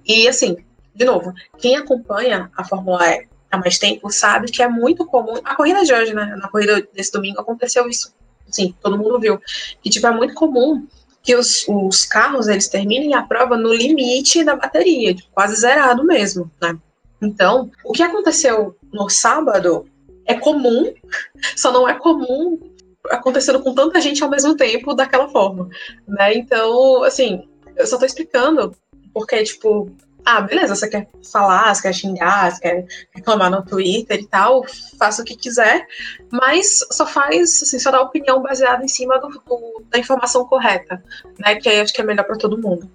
[0.06, 0.58] E assim,
[0.96, 5.40] de novo, quem acompanha a Fórmula E há mais tempo sabe que é muito comum.
[5.44, 6.36] A corrida de hoje, né?
[6.38, 8.14] Na corrida desse domingo aconteceu isso.
[8.50, 9.40] Sim, todo mundo viu.
[9.82, 10.88] Que tipo, é muito comum
[11.22, 16.04] que os, os carros eles terminem a prova no limite da bateria, tipo, quase zerado
[16.04, 16.78] mesmo, né?
[17.22, 19.88] Então, o que aconteceu no sábado
[20.26, 20.94] é comum,
[21.56, 22.60] só não é comum
[23.10, 25.70] acontecendo com tanta gente ao mesmo tempo daquela forma,
[26.08, 26.34] né?
[26.34, 28.76] Então, assim, eu só tô explicando
[29.14, 29.92] porque, tipo,
[30.26, 34.66] ah, beleza, você quer falar, você quer xingar, você quer reclamar no Twitter e tal,
[34.98, 35.86] faça o que quiser,
[36.32, 41.02] mas só faz, assim, só dá opinião baseada em cima do, do, da informação correta,
[41.38, 41.56] né?
[41.56, 42.90] Que aí acho que é melhor para todo mundo.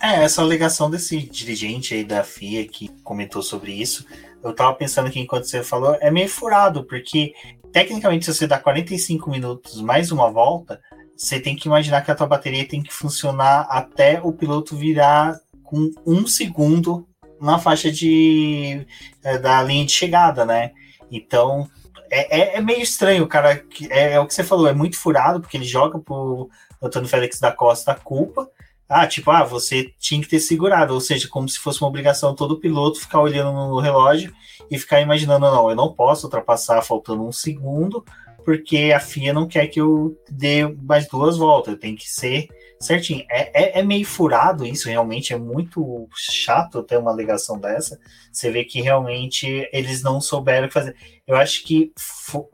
[0.00, 4.04] É, essa alegação desse dirigente aí da FIA que comentou sobre isso,
[4.42, 7.34] eu tava pensando que enquanto você falou, é meio furado, porque
[7.72, 10.80] tecnicamente se você dá 45 minutos mais uma volta,
[11.16, 15.38] você tem que imaginar que a tua bateria tem que funcionar até o piloto virar
[15.62, 17.06] com um segundo
[17.40, 18.86] na faixa de
[19.22, 20.72] é, da linha de chegada, né?
[21.10, 21.68] Então
[22.10, 23.64] é, é, é meio estranho, cara.
[23.88, 26.50] É, é, o que você falou, é muito furado, porque ele joga pro
[26.80, 28.50] Antônio Félix da Costa a culpa.
[28.94, 32.34] Ah, tipo, ah, você tinha que ter segurado, ou seja, como se fosse uma obrigação
[32.34, 34.34] todo piloto ficar olhando no relógio
[34.70, 38.04] e ficar imaginando, não, eu não posso ultrapassar faltando um segundo,
[38.44, 43.24] porque a FIA não quer que eu dê mais duas voltas, tem que ser certinho.
[43.30, 47.98] É, é, é, meio furado isso, realmente é muito chato ter uma alegação dessa.
[48.30, 50.94] Você vê que realmente eles não souberam fazer.
[51.26, 51.92] Eu acho que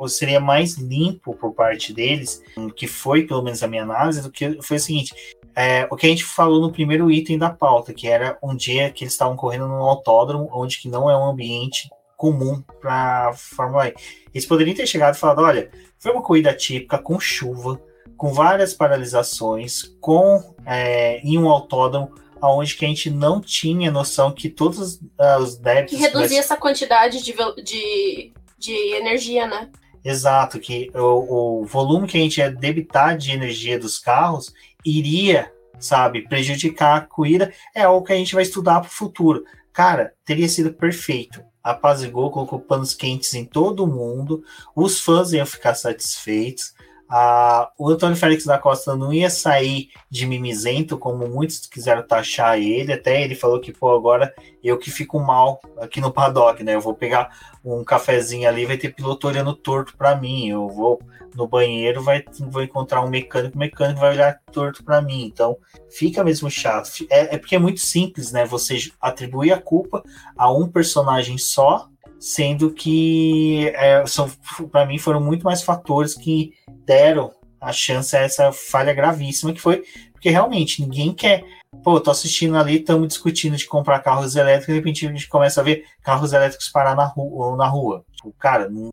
[0.06, 2.42] seria mais limpo por parte deles,
[2.76, 5.14] que foi pelo menos a minha análise, do que foi o seguinte:
[5.54, 8.90] é, o que a gente falou no primeiro item da pauta, que era um dia
[8.90, 13.88] que eles estavam correndo num autódromo, onde que não é um ambiente comum para Fórmula
[13.88, 13.94] E.
[14.34, 17.80] Eles poderiam ter chegado e falado: olha, foi uma corrida típica com chuva
[18.18, 24.32] com várias paralisações, com é, em um autódromo aonde que a gente não tinha noção
[24.32, 25.00] que todos
[25.40, 25.96] os débitos...
[25.96, 29.70] Que reduzia essa quantidade de, de, de energia, né?
[30.04, 34.52] Exato, que o, o volume que a gente ia debitar de energia dos carros
[34.88, 39.44] iria, sabe, prejudicar a corrida, é algo que a gente vai estudar para o futuro.
[39.72, 41.42] Cara, teria sido perfeito.
[41.62, 44.42] Apazigou, colocou panos quentes em todo mundo,
[44.74, 46.72] os fãs iam ficar satisfeitos,
[47.10, 52.58] ah, o Antônio Félix da Costa não ia sair de mimizento, como muitos quiseram taxar
[52.58, 52.92] ele.
[52.92, 56.74] Até ele falou que, pô, agora eu que fico mal aqui no paddock, né?
[56.74, 57.30] Eu vou pegar
[57.64, 60.48] um cafezinho ali, vai ter piloto olhando torto para mim.
[60.48, 61.00] Eu vou
[61.34, 65.24] no banheiro, vai, vou encontrar um mecânico, o mecânico vai olhar torto para mim.
[65.24, 65.56] Então,
[65.88, 66.90] fica mesmo chato.
[67.08, 68.44] É, é porque é muito simples, né?
[68.44, 70.02] Você atribui a culpa
[70.36, 71.88] a um personagem só
[72.18, 74.28] sendo que é, são
[74.70, 76.52] para mim foram muito mais fatores que
[76.84, 81.44] deram a chance a essa falha gravíssima que foi porque realmente ninguém quer
[81.82, 85.60] pô tô assistindo ali estamos discutindo de comprar carros elétricos de repente a gente começa
[85.60, 88.04] a ver carros elétricos parar na rua na rua.
[88.16, 88.92] Tipo, cara não,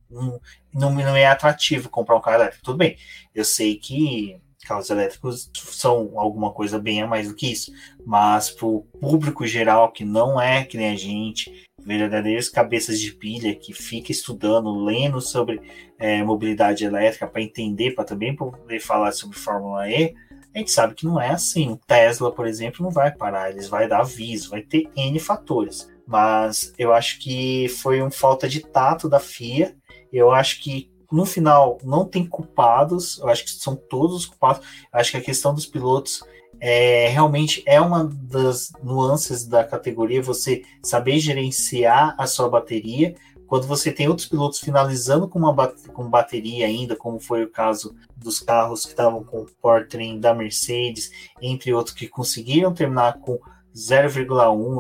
[0.74, 2.96] não, não é atrativo comprar um carro elétrico tudo bem.
[3.34, 7.72] Eu sei que carros elétricos são alguma coisa bem a mais do que isso
[8.06, 13.12] mas para o público geral que não é que nem a gente verdadeiras cabeças de
[13.12, 15.62] pilha que fica estudando, lendo sobre
[16.00, 20.16] é, mobilidade elétrica para entender, para também poder falar sobre Fórmula E,
[20.54, 21.70] a gente sabe que não é assim.
[21.70, 25.90] O Tesla, por exemplo, não vai parar, eles vai dar aviso, vai ter N fatores.
[26.08, 29.76] Mas eu acho que foi uma falta de tato da FIA.
[30.14, 34.66] Eu acho que no final não tem culpados, eu acho que são todos os culpados.
[34.94, 36.24] Eu acho que a questão dos pilotos
[36.60, 43.16] é, realmente é uma das nuances da categoria você saber gerenciar a sua bateria.
[43.48, 47.96] Quando você tem outros pilotos finalizando com uma com bateria ainda, como foi o caso
[48.16, 53.40] dos carros que estavam com o powertrain da Mercedes, entre outros que conseguiram terminar com
[53.76, 54.24] 0,1,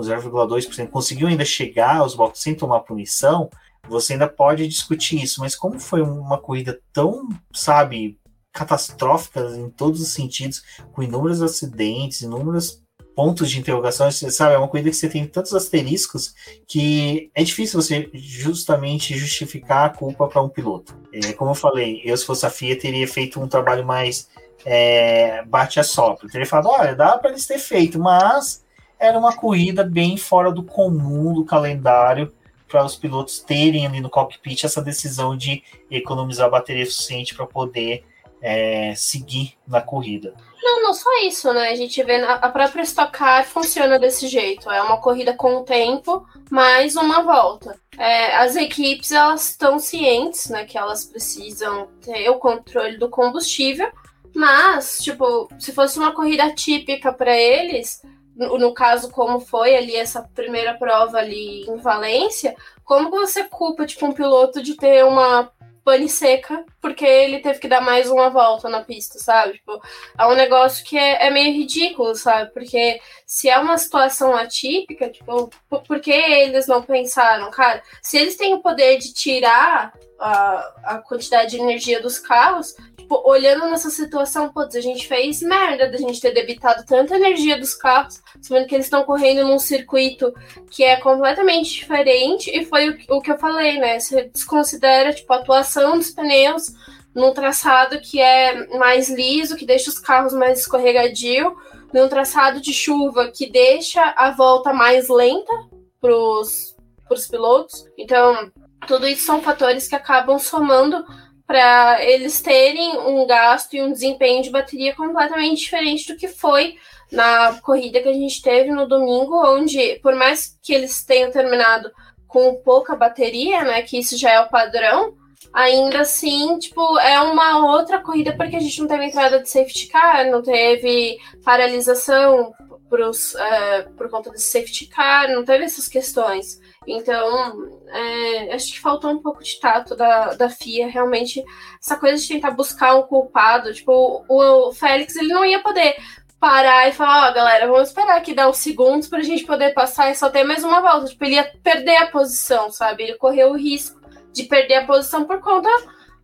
[0.01, 3.49] 0,2%, conseguiu ainda chegar aos boxes sem tomar punição,
[3.88, 5.41] você ainda pode discutir isso.
[5.41, 8.17] Mas como foi uma corrida tão, sabe,
[8.56, 12.82] catastróficas em todos os sentidos, com inúmeros acidentes, inúmeros
[13.14, 16.34] pontos de interrogação, você sabe, é uma coisa que você tem tantos asteriscos
[16.68, 20.97] que é difícil você justamente justificar a culpa para um piloto.
[21.14, 24.30] É, como eu falei, eu se fosse a FIA teria feito um trabalho mais
[24.66, 26.30] é, bate a sopro.
[26.30, 28.66] Teria falado, olha, dá para eles ter feito, mas
[28.99, 32.34] era uma corrida bem fora do comum do calendário
[32.68, 38.03] para os pilotos terem ali no cockpit essa decisão de economizar bateria suficiente para poder
[38.45, 40.35] é, seguir na corrida.
[40.61, 41.69] Não, não só isso, né?
[41.69, 44.69] A gente vê a própria Stock Car funciona desse jeito.
[44.69, 47.75] É uma corrida com tempo, mais uma volta.
[47.97, 53.91] É, as equipes elas estão cientes, né, que elas precisam ter o controle do combustível,
[54.35, 58.01] mas tipo, se fosse uma corrida típica para eles,
[58.35, 63.85] no, no, caso como foi ali essa primeira prova ali em Valência, como você culpa
[63.85, 65.49] tipo um piloto de ter uma
[65.86, 69.53] pane seca, porque ele teve que dar mais uma volta na pista, sabe?
[69.53, 69.79] Tipo,
[70.17, 72.51] é um negócio que é, é meio ridículo, sabe?
[72.51, 77.83] Porque se é uma situação atípica, tipo, por que eles não pensaram, cara?
[78.01, 82.75] Se eles têm o poder de tirar a, a quantidade de energia dos carros,
[83.06, 87.58] tipo, olhando nessa situação, putz, a gente fez merda da gente ter debitado tanta energia
[87.58, 90.34] dos carros, sabendo que eles estão correndo num circuito
[90.72, 93.99] que é completamente diferente, e foi o, o que eu falei, né?
[93.99, 96.74] Você desconsidera, tipo, a atuação dos pneus
[97.14, 101.56] num traçado que é mais liso, que deixa os carros mais escorregadio,
[101.93, 105.53] num traçado de chuva que deixa a volta mais lenta
[106.01, 106.76] pros,
[107.08, 107.86] pros pilotos.
[107.97, 108.51] Então,
[108.86, 111.06] tudo isso são fatores que acabam somando
[111.47, 116.75] para eles terem um gasto e um desempenho de bateria completamente diferente do que foi
[117.11, 121.91] na corrida que a gente teve no domingo, onde, por mais que eles tenham terminado
[122.27, 125.15] com pouca bateria, né, que isso já é o padrão,
[125.53, 129.87] ainda assim, tipo, é uma outra corrida porque a gente não teve entrada de safety
[129.87, 132.53] car, não teve paralisação
[132.89, 136.59] pros, é, por conta de safety car, não teve essas questões.
[136.88, 141.43] Então, é, acho que faltou um pouco de tato da, da FIA, realmente,
[141.81, 143.73] essa coisa de tentar buscar um culpado.
[143.73, 145.95] Tipo, o, o Félix, ele não ia poder
[146.39, 149.73] parar e falar, ó, oh, galera, vamos esperar aqui dar uns segundos pra gente poder
[149.73, 151.07] passar e só ter mais uma volta.
[151.07, 153.03] Tipo, ele ia perder a posição, sabe?
[153.03, 153.99] Ele correu o risco
[154.31, 155.69] de perder a posição por conta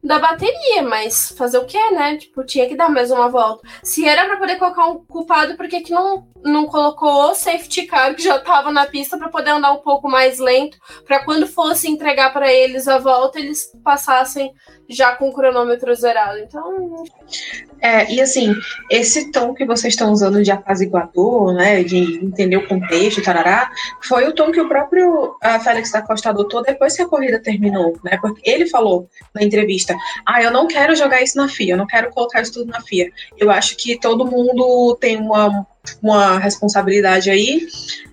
[0.04, 2.18] da bateria, mas fazer o que, né?
[2.18, 3.68] Tipo, tinha que dar mais uma volta.
[3.84, 7.84] Se era para poder colocar um culpado, por que, que não, não colocou o safety
[7.84, 11.48] car que já tava na pista para poder andar um pouco mais lento, para quando
[11.48, 14.52] fosse entregar para eles a volta, eles passassem
[14.92, 16.40] já com o cronômetro zerado.
[16.40, 17.04] Então.
[17.80, 18.54] É, e assim,
[18.90, 23.72] esse tom que vocês estão usando de apaziguador, né, de entender o contexto, tarará,
[24.04, 27.42] foi o tom que o próprio uh, Félix da Costa adotou depois que a corrida
[27.42, 29.91] terminou, né, porque ele falou na entrevista,
[30.26, 32.82] ah, eu não quero jogar isso na FIA, eu não quero colocar isso tudo na
[32.82, 33.12] FIA.
[33.38, 35.66] Eu acho que todo mundo tem uma,
[36.02, 37.68] uma responsabilidade aí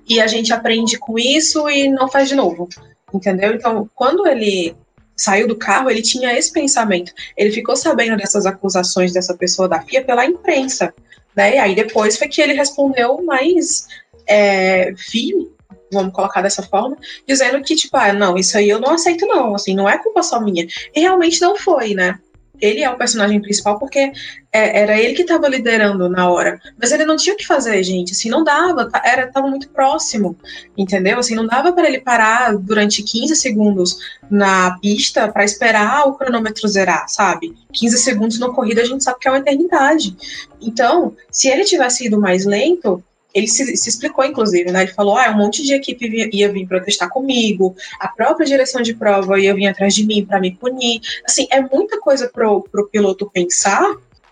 [0.09, 2.69] e a gente aprende com isso e não faz de novo,
[3.13, 3.55] entendeu?
[3.55, 4.77] Então, quando ele
[5.17, 7.13] saiu do carro, ele tinha esse pensamento.
[7.37, 10.95] Ele ficou sabendo dessas acusações dessa pessoa da FIA pela imprensa,
[11.35, 11.57] né?
[11.57, 13.89] E aí depois foi que ele respondeu mais
[14.27, 15.51] é, firme,
[15.93, 19.55] vamos colocar dessa forma, dizendo que, tipo, ah, não, isso aí eu não aceito, não,
[19.55, 20.67] assim, não é culpa só minha.
[20.95, 22.19] E realmente não foi, né?
[22.61, 24.13] ele é o personagem principal porque
[24.53, 26.61] é, era ele que estava liderando na hora.
[26.81, 28.13] Mas ele não tinha o que fazer, gente.
[28.13, 30.37] Assim, não dava, tá, era tava muito próximo,
[30.77, 31.19] entendeu?
[31.19, 33.99] Assim, não dava para ele parar durante 15 segundos
[34.31, 37.55] na pista para esperar o cronômetro zerar, sabe?
[37.73, 40.17] 15 segundos na corrida a gente sabe que é uma eternidade.
[40.61, 43.03] Então, se ele tivesse ido mais lento,
[43.39, 44.83] ele se, se, explicou, inclusive, né?
[44.83, 48.83] Ele falou: ah, um monte de equipe ia, ia vir protestar comigo, a própria direção
[48.83, 51.01] de prova ia vir atrás de mim para me punir.
[51.25, 53.85] Assim, é muita coisa para o piloto pensar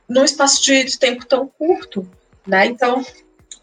[0.09, 2.09] num espaço de, tempo tão curto,
[2.47, 2.67] né?
[2.67, 3.05] Então,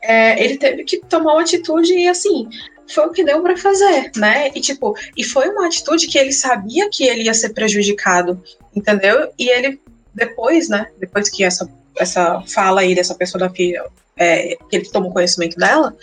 [0.02, 2.50] é, ele teve que tomar uma atitude e, assim,
[2.88, 4.50] foi o que deu para fazer, né?
[4.54, 8.41] E tipo, e foi uma atitude que ele sabia que ele ia ser prejudicado,
[8.76, 9.32] entendeu?
[9.38, 9.80] E ele
[10.14, 10.88] depois, né?
[11.00, 13.86] Depois que essa essa fala aí dessa pessoa da FIA
[14.18, 15.95] é, que ele tomou conhecimento dela,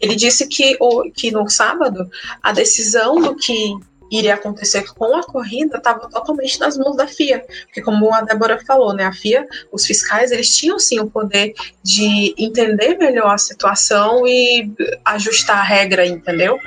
[0.00, 2.08] ele disse que, o, que no sábado
[2.42, 3.74] a decisão do que
[4.10, 8.64] iria acontecer com a corrida estava totalmente nas mãos da FIA, porque como a Débora
[8.64, 13.38] falou, né, a FIA, os fiscais, eles tinham sim o poder de entender melhor a
[13.38, 14.72] situação e
[15.04, 16.58] ajustar a regra, entendeu?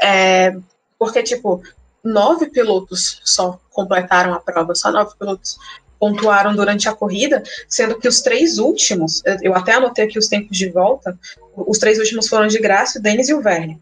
[0.00, 0.54] É,
[0.98, 1.62] porque, tipo,
[2.02, 5.56] nove pilotos só completaram a prova, só nove pilotos
[6.04, 10.54] pontuaram durante a corrida, sendo que os três últimos, eu até anotei aqui os tempos
[10.54, 11.18] de volta,
[11.56, 13.80] os três últimos foram de Graça, o Denis e o Verne.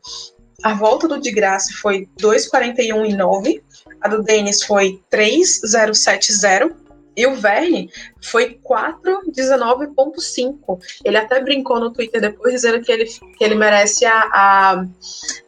[0.62, 3.64] A volta do de Graça foi 2,41 e 9,
[4.00, 6.81] a do Denis foi 3,070
[7.16, 7.90] e o Verne
[8.22, 10.80] foi 4,19,5.
[11.04, 14.84] Ele até brincou no Twitter depois dizendo que ele, que ele merece a, a,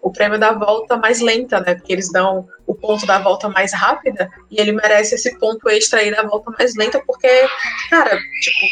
[0.02, 1.74] o prêmio da volta mais lenta, né?
[1.74, 6.00] Porque eles dão o ponto da volta mais rápida e ele merece esse ponto extra
[6.00, 7.28] aí da volta mais lenta, porque,
[7.88, 8.66] cara, tipo,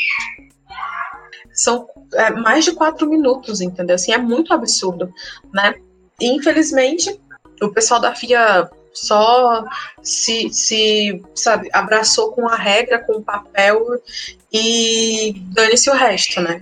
[1.55, 3.95] são é, mais de quatro minutos, entendeu?
[3.95, 5.13] Assim, é muito absurdo,
[5.53, 5.75] né?
[6.21, 7.21] E, infelizmente,
[7.63, 9.65] o pessoal da FIA só
[10.03, 13.85] se, se sabe, abraçou com a regra, com o papel
[14.53, 16.61] e dane-se o resto, né?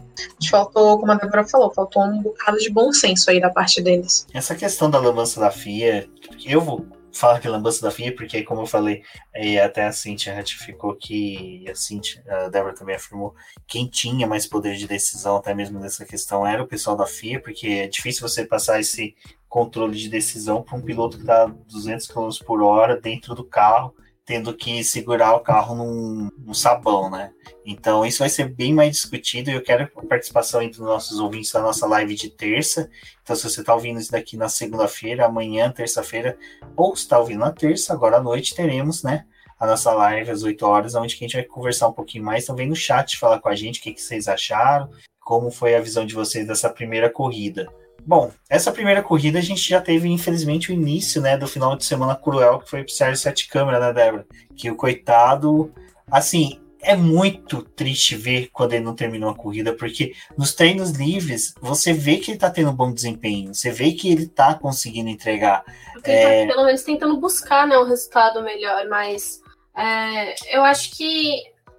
[0.49, 4.26] Faltou, como a Débora falou, faltou um bocado de bom senso aí da parte deles.
[4.33, 6.09] Essa questão da lambança da FIA,
[6.45, 9.03] eu vou falar é lambança da FIA, porque como eu falei,
[9.35, 13.35] e até a Cintia ratificou que a Cintia, a Débora também afirmou,
[13.66, 17.41] quem tinha mais poder de decisão até mesmo nessa questão era o pessoal da FIA,
[17.41, 19.14] porque é difícil você passar esse
[19.51, 23.93] controle de decisão para um piloto que está 200 km por hora dentro do carro,
[24.25, 27.33] tendo que segurar o carro num, num, sabão, né?
[27.67, 31.61] Então isso vai ser bem mais discutido eu quero a participação dos nossos ouvintes da
[31.61, 32.89] nossa live de terça.
[33.25, 36.39] Então se você está ouvindo isso daqui na segunda-feira, amanhã, terça-feira,
[36.77, 39.27] ou está ouvindo na terça, agora à noite teremos, né?
[39.59, 42.47] A nossa live às 8 horas, onde a gente vai conversar um pouquinho mais.
[42.47, 44.89] Vem no chat falar com a gente o que, que vocês acharam,
[45.19, 47.69] como foi a visão de vocês dessa primeira corrida.
[48.07, 51.85] Bom, essa primeira corrida a gente já teve, infelizmente, o início, né, do final de
[51.85, 54.27] semana cruel, que foi pro Sérgio Sete Câmara, né, Débora?
[54.57, 55.73] Que o coitado,
[56.11, 61.55] assim, é muito triste ver quando ele não terminou a corrida, porque nos treinos livres
[61.61, 65.09] você vê que ele tá tendo um bom desempenho, você vê que ele tá conseguindo
[65.09, 65.65] entregar.
[65.93, 66.41] Porque é...
[66.43, 69.43] ele tá, pelo menos, tentando buscar, né, um resultado melhor, mas
[69.77, 71.35] é, eu acho que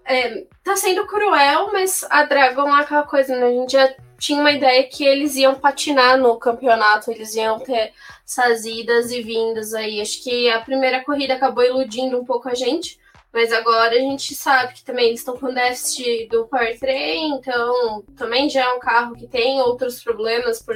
[0.06, 4.40] é, tá sendo cruel, mas a Dragon é aquela coisa, né, a gente já tinha
[4.40, 7.92] uma ideia que eles iam patinar no campeonato, eles iam ter
[8.24, 10.00] essas idas e vindas aí.
[10.00, 13.00] Acho que a primeira corrida acabou iludindo um pouco a gente,
[13.34, 18.50] mas agora a gente sabe que também eles estão com déficit do powertrain, então também
[18.50, 20.76] já é um carro que tem outros problemas por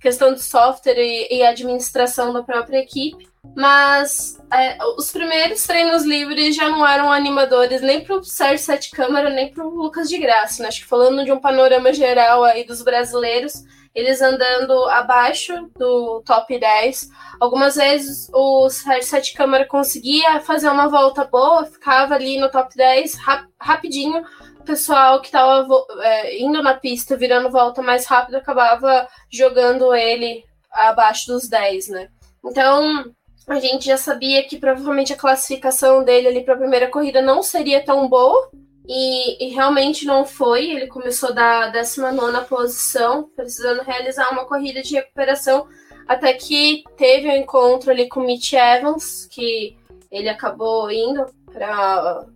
[0.00, 3.32] questão de software e, e administração da própria equipe.
[3.54, 8.90] Mas é, os primeiros treinos livres já não eram animadores nem para o Sérgio Sete
[8.90, 10.62] Câmara, nem para o Lucas de Graça.
[10.62, 10.68] Né?
[10.68, 13.62] Acho que falando de um panorama geral aí dos brasileiros,
[13.94, 17.08] eles andando abaixo do top 10.
[17.38, 23.14] Algumas vezes o Sete Câmara conseguia fazer uma volta boa, ficava ali no top 10
[23.14, 24.24] rap rapidinho.
[24.58, 25.66] O pessoal que estava
[26.00, 32.08] é, indo na pista, virando volta mais rápido, acabava jogando ele abaixo dos 10, né?
[32.44, 33.04] Então,
[33.46, 37.42] a gente já sabia que provavelmente a classificação dele ali para a primeira corrida não
[37.42, 38.50] seria tão boa.
[38.86, 40.70] E, e, realmente não foi.
[40.70, 45.66] Ele começou da 19 posição, precisando realizar uma corrida de recuperação.
[46.06, 49.76] Até que teve um encontro ali com o Mitch Evans, que
[50.10, 52.26] ele acabou indo para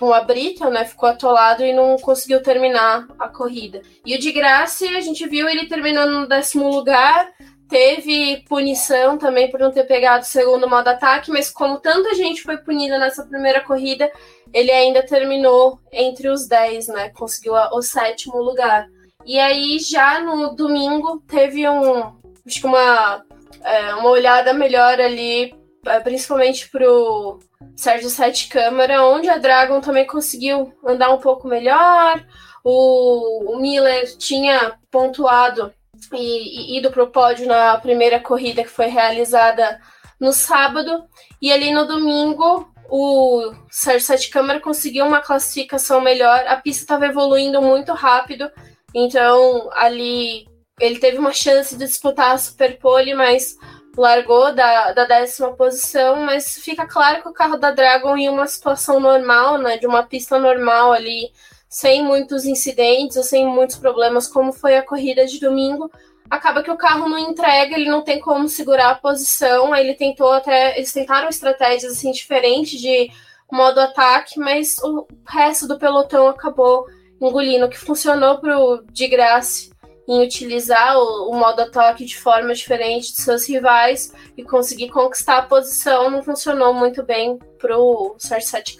[0.00, 0.84] um abrito, né?
[0.86, 3.82] Ficou atolado e não conseguiu terminar a corrida.
[4.04, 7.30] E o de graça, a gente viu ele terminando no décimo lugar,
[7.72, 12.42] Teve punição também por não ter pegado o segundo modo ataque, mas como tanta gente
[12.42, 14.12] foi punida nessa primeira corrida,
[14.52, 17.08] ele ainda terminou entre os 10, né?
[17.10, 18.88] Conseguiu o sétimo lugar.
[19.24, 22.00] E aí, já no domingo, teve um.
[22.46, 23.24] Acho que uma,
[23.62, 25.54] é, uma olhada melhor ali,
[25.86, 27.38] é, principalmente pro
[27.76, 32.24] Sérgio Sete Câmara, onde a Dragon também conseguiu andar um pouco melhor.
[32.64, 35.72] O, o Miller tinha pontuado
[36.12, 39.80] e, e ido para o pódio na primeira corrida que foi realizada
[40.18, 41.04] no sábado.
[41.40, 46.44] E ali no domingo, o Sérgio Sete Câmara conseguiu uma classificação melhor.
[46.46, 48.50] A pista estava evoluindo muito rápido,
[48.94, 50.46] então ali
[50.78, 53.56] ele teve uma chance de disputar a Superpole, mas
[53.96, 56.16] largou da, da décima posição.
[56.16, 60.02] Mas fica claro que o carro da Dragon em uma situação normal, né, de uma
[60.02, 61.32] pista normal ali,
[61.70, 65.90] sem muitos incidentes sem muitos problemas, como foi a corrida de domingo,
[66.32, 69.70] acaba que o carro não entrega, ele não tem como segurar a posição.
[69.74, 70.78] Aí ele tentou até.
[70.78, 73.10] Eles tentaram estratégias assim diferentes de
[73.50, 76.86] modo ataque, mas o resto do pelotão acabou
[77.20, 77.66] engolindo.
[77.66, 79.70] O que funcionou pro de graça
[80.08, 85.38] em utilizar o, o, modo ataque de forma diferente de seus rivais e conseguir conquistar
[85.38, 88.78] a posição não funcionou muito bem pro Sérgio Sete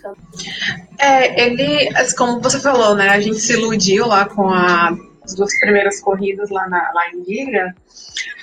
[0.99, 5.59] É, ele, como você falou, né, a gente se iludiu lá com a, as duas
[5.59, 7.75] primeiras corridas lá, na, lá em Liga,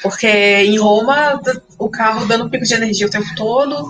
[0.01, 1.41] porque em Roma
[1.77, 3.87] o carro dando pico de energia o tempo todo,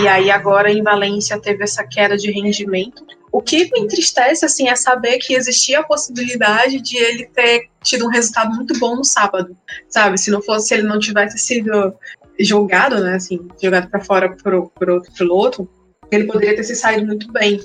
[0.00, 3.04] e aí agora em Valência teve essa queda de rendimento.
[3.30, 8.06] O que me entristece, assim, é saber que existia a possibilidade de ele ter tido
[8.06, 9.56] um resultado muito bom no sábado,
[9.88, 10.18] sabe?
[10.18, 11.94] Se não fosse, se ele não tivesse sido
[12.38, 15.68] jogado, né, assim, jogado para fora por, por outro piloto,
[16.10, 17.58] ele poderia ter se saído muito bem,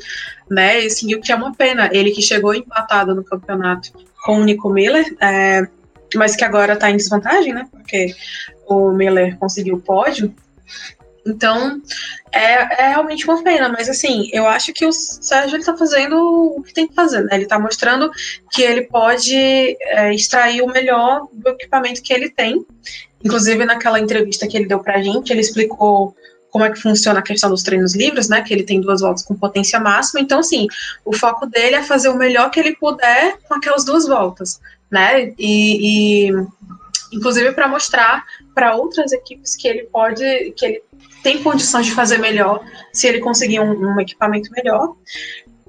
[0.50, 0.84] né?
[0.84, 3.92] E, assim, o que é uma pena, ele que chegou empatado no campeonato
[4.28, 5.66] com o Nico Miller, é,
[6.14, 7.66] mas que agora está em desvantagem, né?
[7.72, 8.14] Porque
[8.68, 10.36] o Miller conseguiu o pódio,
[11.26, 11.82] então,
[12.32, 16.16] é, é, realmente uma pena, mas assim, eu acho que o Sérgio está fazendo
[16.58, 17.32] o que tem que fazer, né?
[17.34, 18.10] Ele está mostrando
[18.52, 22.66] que ele pode é, extrair o melhor do equipamento que ele tem.
[23.24, 26.16] Inclusive, naquela entrevista que ele deu para a gente, ele explicou
[26.52, 28.42] como é que funciona a questão dos treinos livres, né?
[28.42, 30.20] Que ele tem duas voltas com potência máxima.
[30.20, 30.68] Então, assim,
[31.06, 35.34] o foco dele é fazer o melhor que ele puder com aquelas duas voltas, né?
[35.38, 36.32] E, e
[37.14, 40.84] inclusive para mostrar para outras equipes que ele pode, que ele
[41.24, 44.96] tem condições de fazer melhor se ele conseguir um, um equipamento melhor.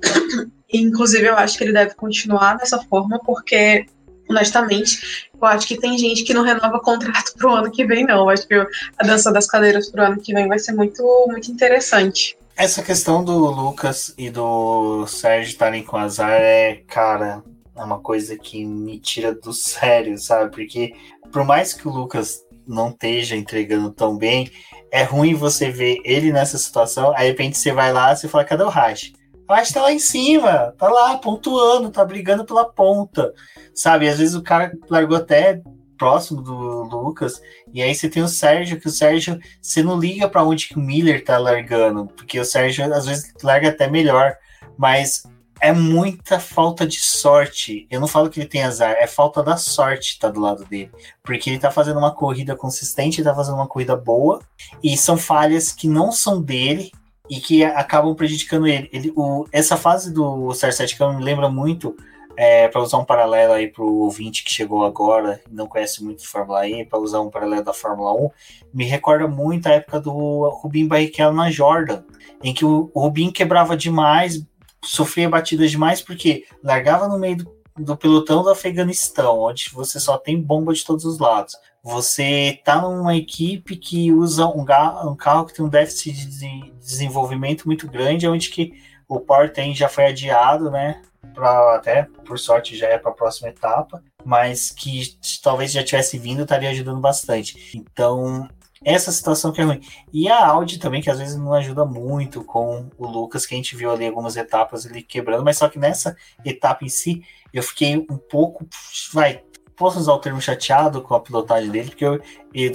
[0.72, 3.86] Inclusive, eu acho que ele deve continuar dessa forma, porque
[4.28, 8.18] honestamente, eu acho que tem gente que não renova contrato pro ano que vem, não.
[8.18, 11.50] Eu acho que a dança das cadeiras pro ano que vem vai ser muito, muito
[11.50, 12.36] interessante.
[12.56, 17.42] Essa questão do Lucas e do Sérgio estarem com azar é, cara,
[17.76, 20.50] é uma coisa que me tira do sério, sabe?
[20.50, 20.92] Porque
[21.32, 24.50] por mais que o Lucas não esteja entregando tão bem,
[24.90, 28.44] é ruim você ver ele nessa situação, aí de repente você vai lá e fala,
[28.44, 29.12] cadê o Rash?
[29.48, 33.32] Rash tá lá em cima, tá lá pontuando, tá brigando pela ponta
[33.78, 34.08] sabe?
[34.08, 35.62] Às vezes o cara largou até
[35.96, 37.40] próximo do Lucas,
[37.72, 40.76] e aí você tem o Sérgio, que o Sérgio, você não liga para onde que
[40.76, 44.36] o Miller tá largando, porque o Sérgio às vezes larga até melhor,
[44.76, 45.24] mas
[45.60, 47.86] é muita falta de sorte.
[47.90, 50.90] Eu não falo que ele tem azar, é falta da sorte tá do lado dele,
[51.22, 54.40] porque ele tá fazendo uma corrida consistente, tá fazendo uma corrida boa,
[54.82, 56.92] e são falhas que não são dele,
[57.28, 58.88] e que acabam prejudicando ele.
[58.92, 61.96] ele o, essa fase do Star 7 me lembra muito
[62.38, 66.04] é, para usar um paralelo aí para o ouvinte que chegou agora e não conhece
[66.04, 68.30] muito de Fórmula E, para usar um paralelo da Fórmula 1,
[68.72, 72.04] me recorda muito a época do Rubinho Barrichello na Jordan,
[72.40, 74.40] em que o, o quebrava demais,
[74.84, 80.16] sofria batidas demais, porque largava no meio do, do pelotão do Afeganistão, onde você só
[80.16, 81.56] tem bomba de todos os lados.
[81.90, 87.64] Você tá numa equipe que usa um, um carro que tem um déficit de desenvolvimento
[87.64, 88.74] muito grande, onde que
[89.08, 91.00] o Power já foi adiado, né?
[91.34, 96.18] para até por sorte já é para a próxima etapa, mas que talvez já tivesse
[96.18, 97.72] vindo estaria ajudando bastante.
[97.74, 98.48] Então
[98.84, 99.80] essa situação que é ruim.
[100.12, 103.56] E a Audi também, que às vezes não ajuda muito com o Lucas, que a
[103.56, 107.22] gente viu ali algumas etapas ele quebrando, mas só que nessa etapa em si,
[107.52, 108.66] eu fiquei um pouco,
[109.12, 109.42] vai,
[109.78, 112.20] posso usar o termo chateado com a pilotagem dele, porque eu,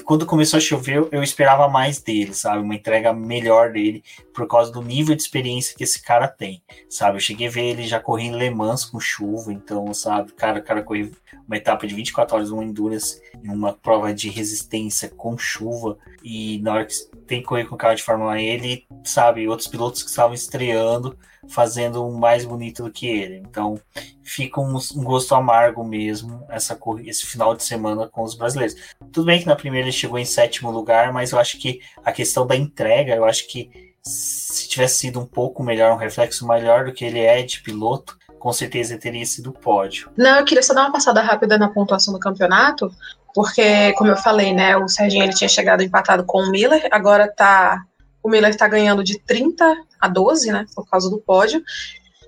[0.06, 2.64] quando começou a chover, eu esperava mais dele, sabe?
[2.64, 7.18] Uma entrega melhor dele, por causa do nível de experiência que esse cara tem, sabe?
[7.18, 10.32] Eu cheguei a ver ele já correr em Le Mans com chuva, então, sabe?
[10.32, 11.12] Cara, o cara correu
[11.48, 16.74] uma etapa de 24 horas, uma endurance, uma prova de resistência com chuva, e na
[16.74, 16.94] hora que
[17.28, 19.48] tem que correr com o carro de Fórmula 1, ele, sabe?
[19.48, 21.18] Outros pilotos que estavam estreando,
[21.48, 23.38] fazendo um mais bonito do que ele.
[23.38, 23.80] Então
[24.24, 28.76] fica um, um gosto amargo mesmo essa esse final de semana com os brasileiros.
[29.12, 32.12] Tudo bem que na primeira ele chegou em sétimo lugar, mas eu acho que a
[32.12, 36.86] questão da entrega, eu acho que se tivesse sido um pouco melhor, um reflexo melhor
[36.86, 40.12] do que ele é de piloto, com certeza teria sido pódio.
[40.18, 42.94] Não, eu queria só dar uma passada rápida na pontuação do campeonato,
[43.34, 47.32] porque, como eu falei, né, o Serginho ele tinha chegado empatado com o Miller, agora
[47.34, 47.82] tá
[48.22, 49.64] o Miller está ganhando de 30
[49.98, 51.64] a 12, né, por causa do pódio.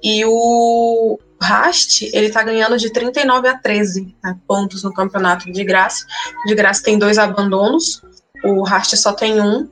[0.02, 5.64] E o Rast, ele está ganhando de 39 a 13 né, pontos no campeonato de
[5.66, 6.06] graça.
[6.46, 8.02] De graça tem dois abandonos,
[8.42, 9.70] o Rast só tem um.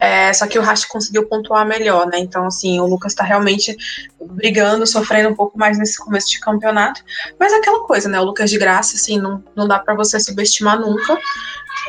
[0.00, 2.18] É, só que o Rast conseguiu pontuar melhor, né?
[2.18, 3.76] Então, assim, o Lucas está realmente
[4.20, 7.02] brigando, sofrendo um pouco mais nesse começo de campeonato.
[7.38, 8.20] Mas é aquela coisa, né?
[8.20, 11.18] O Lucas de graça, assim, não, não dá para você subestimar nunca.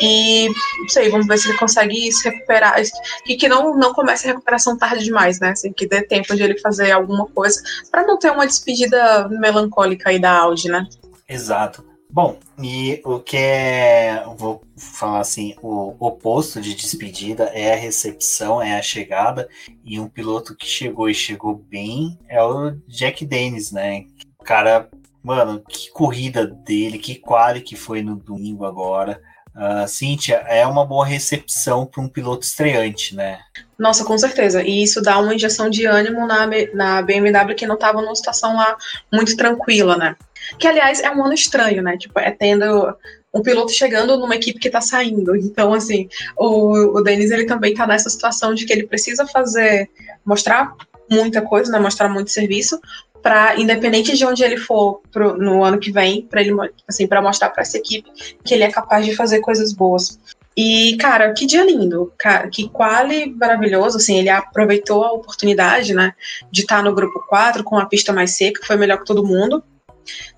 [0.01, 2.81] E não sei, vamos ver se ele consegue se recuperar.
[3.27, 5.51] E que não, não comece a recuperação tarde demais, né?
[5.51, 10.09] Assim, que dê tempo de ele fazer alguma coisa para não ter uma despedida melancólica
[10.09, 10.87] aí da Audi, né?
[11.27, 11.88] Exato.
[12.11, 18.59] Bom, e o que é, vou falar assim, o oposto de despedida é a recepção,
[18.59, 19.47] é a chegada,
[19.85, 24.05] e um piloto que chegou e chegou bem é o Jack Dennis, né?
[24.39, 24.89] O cara,
[25.23, 29.21] mano, que corrida dele, que quali que foi no domingo agora.
[29.55, 33.39] Uh, Cíntia, é uma boa recepção para um piloto estreante, né?
[33.77, 34.63] Nossa, com certeza.
[34.63, 38.55] E isso dá uma injeção de ânimo na, na BMW que não estava numa situação
[38.55, 38.77] lá
[39.11, 40.15] muito tranquila, né?
[40.57, 41.97] Que, aliás, é um ano estranho, né?
[41.97, 42.95] Tipo, é tendo
[43.33, 45.35] um piloto chegando numa equipe que está saindo.
[45.35, 49.89] Então, assim, o, o Denis, ele também está nessa situação de que ele precisa fazer,
[50.25, 50.73] mostrar
[51.09, 51.79] muita coisa, né?
[51.79, 52.79] Mostrar muito serviço,
[53.21, 56.55] para independente de onde ele for pro, no ano que vem, para ele
[56.87, 58.09] assim, para mostrar para essa equipe
[58.43, 60.19] que ele é capaz de fazer coisas boas.
[60.55, 66.13] E, cara, que dia lindo, cara, que quali maravilhoso, assim, ele aproveitou a oportunidade, né,
[66.51, 69.25] de estar tá no grupo 4 com a pista mais seca, foi melhor que todo
[69.25, 69.63] mundo.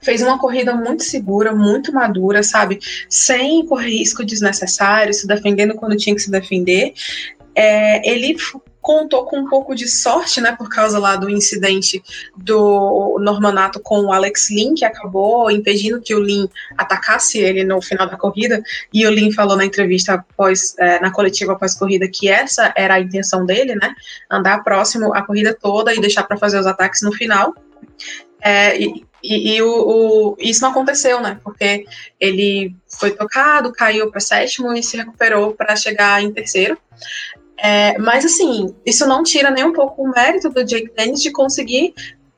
[0.01, 2.80] Fez uma corrida muito segura, muito madura, sabe?
[3.09, 6.93] Sem correr risco desnecessário, se defendendo quando tinha que se defender.
[7.53, 8.36] É, ele
[8.82, 12.01] contou com um pouco de sorte, né, por causa lá do incidente
[12.36, 17.80] do Normanato com o Alex Lin, que acabou impedindo que o Lin atacasse ele no
[17.82, 22.07] final da corrida, e o Lin falou na entrevista após, é, na coletiva após corrida
[22.07, 23.93] que essa era a intenção dele, né,
[24.30, 27.53] andar próximo a corrida toda e deixar para fazer os ataques no final.
[28.42, 31.39] É, e, e, e o, o, isso não aconteceu, né?
[31.44, 31.86] Porque
[32.20, 36.78] ele foi tocado, caiu para sétimo e se recuperou para chegar em terceiro.
[37.58, 41.32] É, mas assim, isso não tira nem um pouco o mérito do Jake Dennis de
[41.32, 41.94] conseguir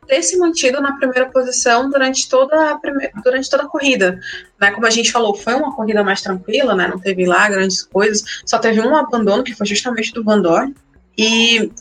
[0.05, 2.79] ter se mantido na primeira posição durante toda a,
[3.23, 4.19] durante toda a corrida.
[4.59, 4.71] Né?
[4.71, 6.87] Como a gente falou, foi uma corrida mais tranquila, né?
[6.87, 10.75] não teve lá grandes coisas, só teve um abandono que foi justamente do Van Dorn.
[11.17, 11.71] E,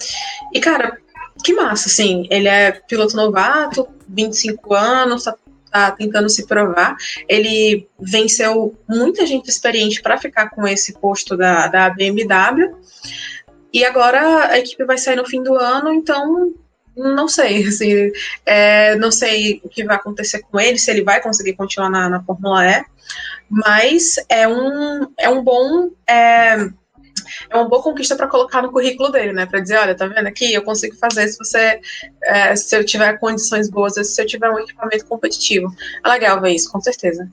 [0.52, 0.98] e cara,
[1.42, 5.34] que massa, assim, ele é piloto novato, 25 anos, tá,
[5.70, 6.96] tá tentando se provar.
[7.28, 12.74] Ele venceu muita gente experiente para ficar com esse posto da, da BMW.
[13.72, 16.52] E agora a equipe vai sair no fim do ano, então
[16.94, 18.12] não sei, assim,
[18.44, 22.08] é, não sei o que vai acontecer com ele, se ele vai conseguir continuar na,
[22.08, 22.84] na Fórmula E,
[23.48, 25.90] mas é um, é um bom.
[26.06, 26.68] É,
[27.50, 29.46] é uma boa conquista para colocar no currículo dele, né?
[29.46, 31.80] Para dizer, olha, tá vendo aqui, eu consigo fazer se você,
[32.24, 35.74] é, se eu tiver condições boas, se eu tiver um equipamento competitivo.
[36.04, 37.28] É legal ver isso, com certeza.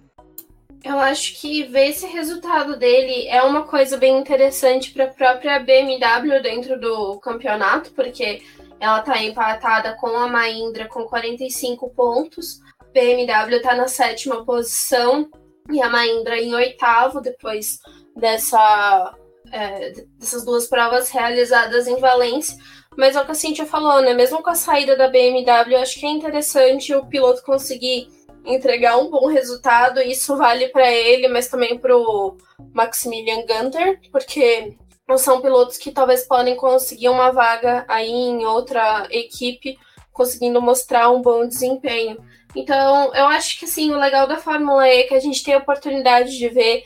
[0.84, 5.60] Eu acho que ver esse resultado dele é uma coisa bem interessante para a própria
[5.60, 8.42] BMW dentro do campeonato, porque
[8.80, 12.62] ela está empatada com a Mahindra com 45 pontos.
[12.94, 15.30] BMW está na sétima posição
[15.70, 17.80] e a Mahindra em oitavo, depois
[18.16, 19.14] dessa,
[19.52, 22.58] é, dessas duas provas realizadas em Valência.
[22.98, 24.14] Mas é o que a Cintia falou, né?
[24.14, 28.10] Mesmo com a saída da BMW, eu acho que é interessante o piloto conseguir
[28.46, 30.02] entregar um bom resultado.
[30.02, 32.36] Isso vale para ele, mas também para o
[32.74, 34.76] Maximilian Gunter, porque
[35.18, 39.78] são pilotos que talvez podem conseguir uma vaga aí em outra equipe,
[40.12, 42.18] conseguindo mostrar um bom desempenho.
[42.56, 45.54] Então, eu acho que assim, o legal da Fórmula E é que a gente tem
[45.54, 46.84] a oportunidade de ver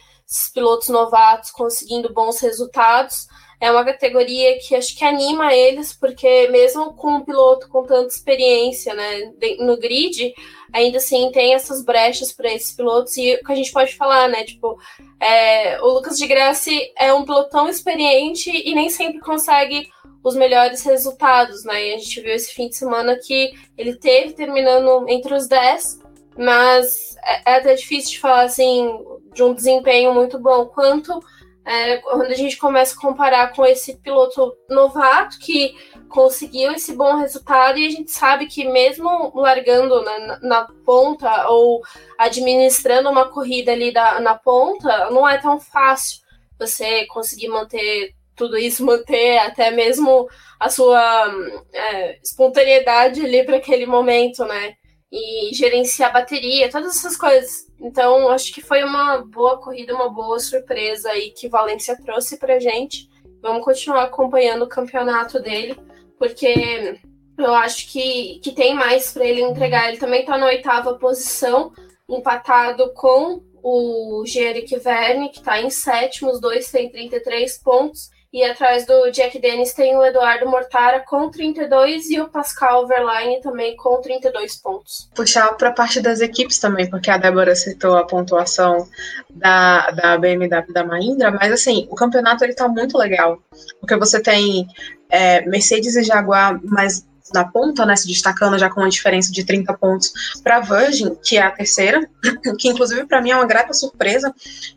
[0.53, 3.27] pilotos novatos conseguindo bons resultados
[3.63, 8.13] é uma categoria que acho que anima eles, porque mesmo com um piloto com tanta
[8.13, 10.33] experiência né, no grid,
[10.73, 13.15] ainda assim tem essas brechas para esses pilotos.
[13.15, 14.43] E o que a gente pode falar, né?
[14.43, 14.77] Tipo,
[15.17, 19.87] é, o Lucas de Grassi é um piloto tão experiente e nem sempre consegue
[20.21, 21.87] os melhores resultados, né?
[21.87, 25.99] E a gente viu esse fim de semana que ele teve terminando entre os 10,
[26.37, 28.99] mas é, é até difícil de falar assim
[29.33, 30.65] de um desempenho muito bom.
[30.65, 31.19] Quanto
[31.65, 35.75] é, quando a gente começa a comparar com esse piloto novato que
[36.09, 41.81] conseguiu esse bom resultado e a gente sabe que mesmo largando na, na ponta ou
[42.17, 46.21] administrando uma corrida ali da, na ponta, não é tão fácil
[46.59, 50.27] você conseguir manter tudo isso, manter até mesmo
[50.59, 51.33] a sua
[51.71, 54.75] é, espontaneidade ali para aquele momento, né?
[55.15, 57.67] E gerenciar bateria, todas essas coisas.
[57.79, 62.59] Então, acho que foi uma boa corrida, uma boa surpresa aí que Valência trouxe pra
[62.59, 63.07] gente.
[63.39, 65.77] Vamos continuar acompanhando o campeonato dele,
[66.17, 66.99] porque
[67.37, 69.89] eu acho que, que tem mais para ele entregar.
[69.89, 71.71] Ele também está na oitava posição,
[72.09, 78.09] empatado com o Geric Verne, que está em sétimo, os dois têm 33 pontos.
[78.33, 83.39] E atrás do Jack Dennis tem o Eduardo Mortara com 32 e o Pascal Verlaine
[83.41, 85.07] também com 32 pontos.
[85.13, 88.87] Puxar para a parte das equipes também, porque a Débora citou a pontuação
[89.29, 93.39] da, da BMW da Mahindra, mas assim, o campeonato ele tá muito legal,
[93.79, 94.67] porque você tem
[95.11, 99.43] é, Mercedes e Jaguar, mas na ponta, né, se destacando já com uma diferença de
[99.43, 100.13] 30 pontos
[100.43, 102.07] para Virgin, que é a terceira,
[102.59, 104.33] que inclusive para mim é uma grata surpresa.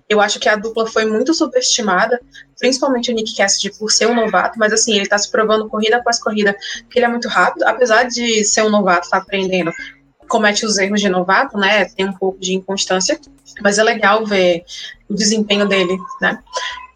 [0.09, 2.21] Eu acho que a dupla foi muito subestimada,
[2.59, 5.97] principalmente o Nick Cassidy por ser um novato, mas assim, ele está se provando corrida
[5.97, 6.57] após corrida
[6.91, 9.73] que ele é muito rápido, apesar de ser um novato, tá aprendendo,
[10.29, 13.21] comete os erros de novato, né, tem um pouco de inconstância,
[13.63, 14.65] mas é legal ver
[15.09, 16.39] o desempenho dele, né.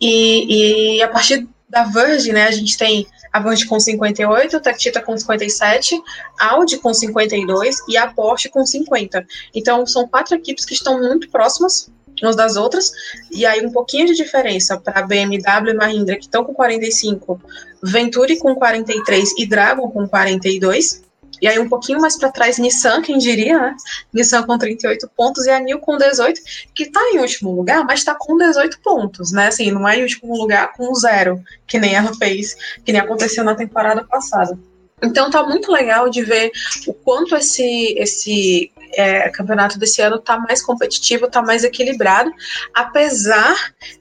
[0.00, 5.16] E, e a partir da Virgin, né, a gente tem Avante com 58, Tactita com
[5.16, 6.00] 57,
[6.38, 9.26] Audi com 52 e a Porsche com 50.
[9.54, 11.90] Então, são quatro equipes que estão muito próximas
[12.22, 12.92] umas das outras,
[13.30, 17.40] e aí um pouquinho de diferença para BMW e Mahindra, que estão com 45,
[17.82, 21.02] Venturi com 43 e Dragon com 42.
[21.40, 23.76] E aí um pouquinho mais para trás, Nissan, quem diria, né?
[24.12, 26.40] Nissan com 38 pontos e a Nil com 18,
[26.74, 29.48] que está em último lugar, mas está com 18 pontos, né?
[29.48, 33.42] Assim, não é em último lugar com zero, que nem ela fez, que nem aconteceu
[33.44, 34.58] na temporada passada.
[35.02, 36.50] Então tá muito legal de ver
[36.86, 42.30] o quanto esse esse É, o campeonato desse ano está mais competitivo, está mais equilibrado,
[42.74, 43.54] apesar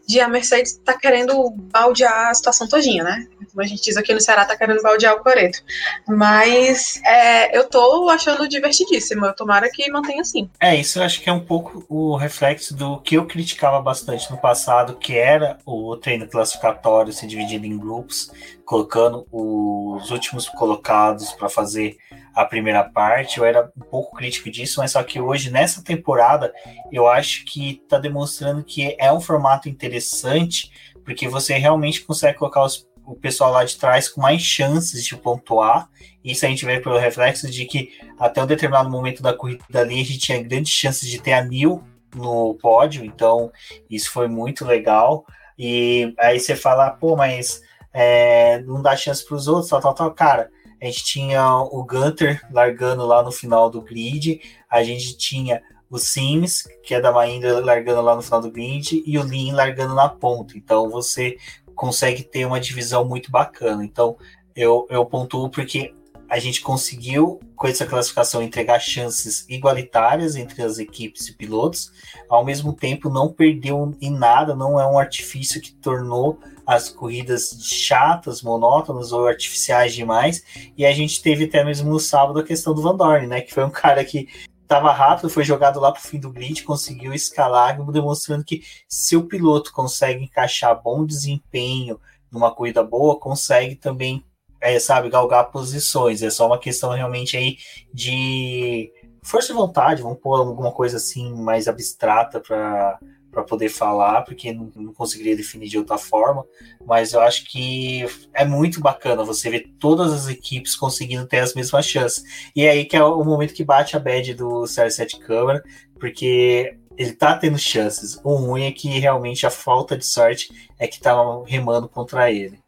[0.08, 3.28] de a Mercedes estar tá querendo baldear a situação todinha, né?
[3.52, 5.60] Como a gente diz aqui no Ceará, tá querendo baldear o coreto.
[6.08, 9.26] Mas é, eu tô achando divertidíssimo.
[9.26, 10.50] Eu tomara que mantenha assim.
[10.60, 14.30] É, isso eu acho que é um pouco o reflexo do que eu criticava bastante
[14.32, 18.32] no passado, que era o treino classificatório se dividido em grupos,
[18.66, 21.98] colocando os últimos colocados para fazer
[22.36, 23.38] a primeira parte.
[23.38, 26.54] Eu era um pouco crítico disso, mas só que hoje, nessa temporada,
[26.92, 30.72] eu acho que está demonstrando que é um formato interessante,
[31.06, 35.18] porque você realmente consegue colocar os o pessoal lá de trás com mais chances de
[35.18, 35.90] pontuar.
[36.24, 40.02] Isso a gente vê pelo reflexo de que até um determinado momento da corrida ali
[40.02, 41.84] a gente tinha grandes chances de ter a Nil
[42.16, 43.52] no pódio, então
[43.90, 45.26] isso foi muito legal.
[45.58, 47.62] E aí você fala, pô, mas
[47.92, 50.12] é, não dá chance para os outros, tal, tal, tal.
[50.12, 54.40] Cara, a gente tinha o Gunter largando lá no final do grid,
[54.70, 59.02] a gente tinha o Sims, que é da Mahindra, largando lá no final do grid,
[59.06, 60.58] e o Lin largando na ponta.
[60.58, 61.38] Então você
[61.76, 63.84] consegue ter uma divisão muito bacana.
[63.84, 64.18] Então,
[64.56, 65.94] eu, eu pontuo porque
[66.30, 71.92] a gente conseguiu, com essa classificação, entregar chances igualitárias entre as equipes e pilotos,
[72.30, 77.58] ao mesmo tempo não perdeu em nada, não é um artifício que tornou as corridas
[77.64, 80.44] chatas, monótonas ou artificiais demais,
[80.78, 83.52] e a gente teve até mesmo no sábado a questão do Van Dorn, né, que
[83.52, 84.28] foi um cara que
[84.70, 89.18] estava rápido, foi jogado lá para o fim do grid, conseguiu escalar, demonstrando que se
[89.18, 92.00] o piloto consegue encaixar bom desempenho
[92.32, 94.24] numa corrida boa, consegue também,
[94.62, 96.22] é, sabe, galgar posições.
[96.22, 97.58] É só uma questão realmente aí
[97.92, 98.94] de
[99.24, 103.00] força de vontade, vamos pôr alguma coisa assim mais abstrata para
[103.32, 106.46] para poder falar, porque não, não, conseguiria definir de outra forma,
[106.86, 111.54] mas eu acho que é muito bacana você ver todas as equipes conseguindo ter as
[111.54, 112.24] mesmas chances.
[112.56, 115.64] E é aí que é o momento que bate a bad do CR7 Câmara,
[116.00, 118.20] porque ele tá tendo chances.
[118.24, 121.16] O ruim é que realmente a falta de sorte é que tá
[121.46, 122.60] remando contra ele.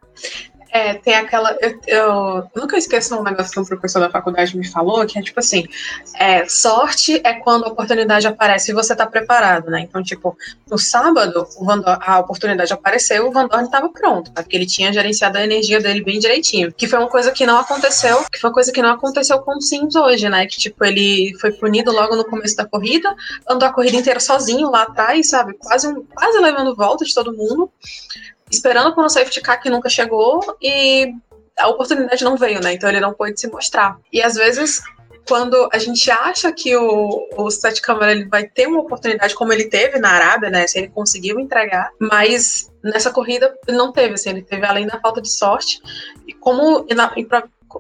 [0.72, 1.58] É, tem aquela.
[1.60, 5.22] Eu, eu, nunca esqueço um negócio que um professor da faculdade me falou, que é
[5.22, 5.66] tipo assim:
[6.18, 9.82] é, sorte é quando a oportunidade aparece e você tá preparado, né?
[9.82, 10.38] Então, tipo,
[10.70, 11.46] no sábado,
[12.00, 16.02] a oportunidade apareceu, o Van Dorn estava pronto, porque ele tinha gerenciado a energia dele
[16.02, 16.72] bem direitinho.
[16.72, 19.58] Que foi uma coisa que não aconteceu, que foi uma coisa que não aconteceu com
[19.58, 20.46] o Sims hoje, né?
[20.46, 23.14] Que, tipo, ele foi punido logo no começo da corrida,
[23.50, 25.54] andou a corrida inteira sozinho lá atrás, sabe?
[25.56, 27.70] Quase, quase levando volta de todo mundo
[28.52, 31.14] esperando por um safety car que nunca chegou e
[31.58, 32.74] a oportunidade não veio, né?
[32.74, 33.98] Então ele não pôde se mostrar.
[34.12, 34.82] E às vezes,
[35.28, 39.54] quando a gente acha que o, o Sete Câmara ele vai ter uma oportunidade como
[39.54, 40.68] ele teve na Arábia, né?
[40.68, 45.22] Se ele conseguiu entregar, mas nessa corrida não teve, assim, ele teve além da falta
[45.22, 45.82] de sorte,
[46.28, 47.14] e como na,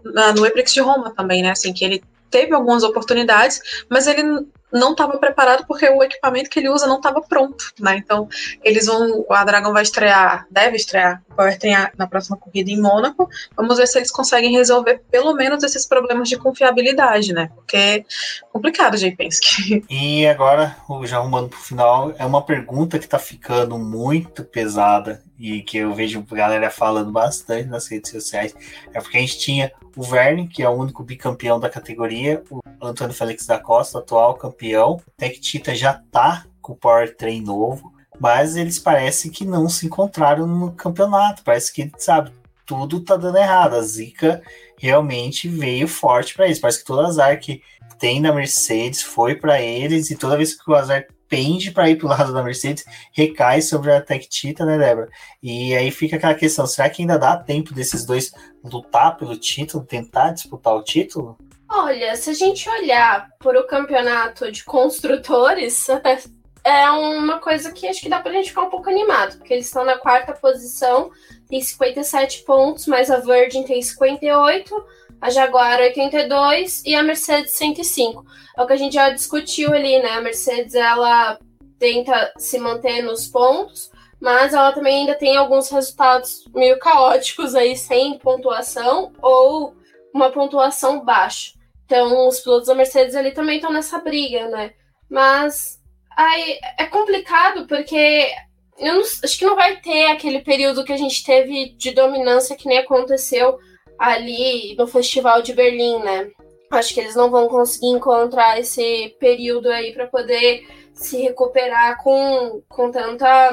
[0.05, 1.51] na, no Eprix de Roma também, né?
[1.51, 3.59] Assim, que ele teve algumas oportunidades,
[3.89, 4.23] mas ele
[4.71, 7.97] não estava preparado porque o equipamento que ele usa não estava pronto, né?
[7.97, 8.27] Então,
[8.63, 13.29] eles vão, a Dragon vai estrear, deve estrear o Powertrain na próxima corrida em Mônaco.
[13.55, 17.49] Vamos ver se eles conseguem resolver pelo menos esses problemas de confiabilidade, né?
[17.55, 18.03] Porque é
[18.51, 19.83] complicado, Jay Penske.
[19.91, 25.21] E agora, já arrumando para o final, é uma pergunta que está ficando muito pesada
[25.41, 28.55] e que eu vejo galera falando bastante nas redes sociais,
[28.93, 32.61] é porque a gente tinha o Verne, que é o único bicampeão da categoria, o
[32.79, 38.55] Antônio Félix da Costa, atual campeão, Tech Tita já tá com o powertrain novo, mas
[38.55, 42.31] eles parecem que não se encontraram no campeonato, parece que, sabe,
[42.63, 44.43] tudo tá dando errado, a Zika
[44.77, 47.63] realmente veio forte para eles, parece que todo azar que
[47.97, 51.95] tem na Mercedes foi para eles, e toda vez que o azar pende para ir
[51.95, 55.09] para o lado da Mercedes, recai sobre a Tech Tita, né, Débora?
[55.41, 59.85] E aí fica aquela questão: será que ainda dá tempo desses dois lutar pelo título,
[59.85, 61.37] tentar disputar o título?
[61.69, 65.87] Olha, se a gente olhar por o campeonato de construtores,
[66.65, 69.67] é uma coisa que acho que dá pra gente ficar um pouco animado, porque eles
[69.67, 71.11] estão na quarta posição,
[71.47, 74.85] tem 57 pontos, mas a Virgin tem 58,
[75.21, 78.25] a Jaguar 82 e a Mercedes 105.
[78.57, 80.13] É o que a gente já discutiu ali, né?
[80.13, 81.37] A Mercedes ela
[81.77, 87.77] tenta se manter nos pontos, mas ela também ainda tem alguns resultados meio caóticos aí
[87.77, 89.75] sem pontuação ou
[90.13, 91.53] uma pontuação baixa.
[91.85, 94.73] Então os pilotos da Mercedes ali também estão nessa briga, né?
[95.09, 95.79] Mas
[96.17, 98.31] aí é complicado porque
[98.77, 102.55] eu não, acho que não vai ter aquele período que a gente teve de dominância
[102.55, 103.59] que nem aconteceu
[104.01, 106.31] ali no Festival de Berlim, né?
[106.71, 112.63] Acho que eles não vão conseguir encontrar esse período aí para poder se recuperar com,
[112.67, 113.51] com tanta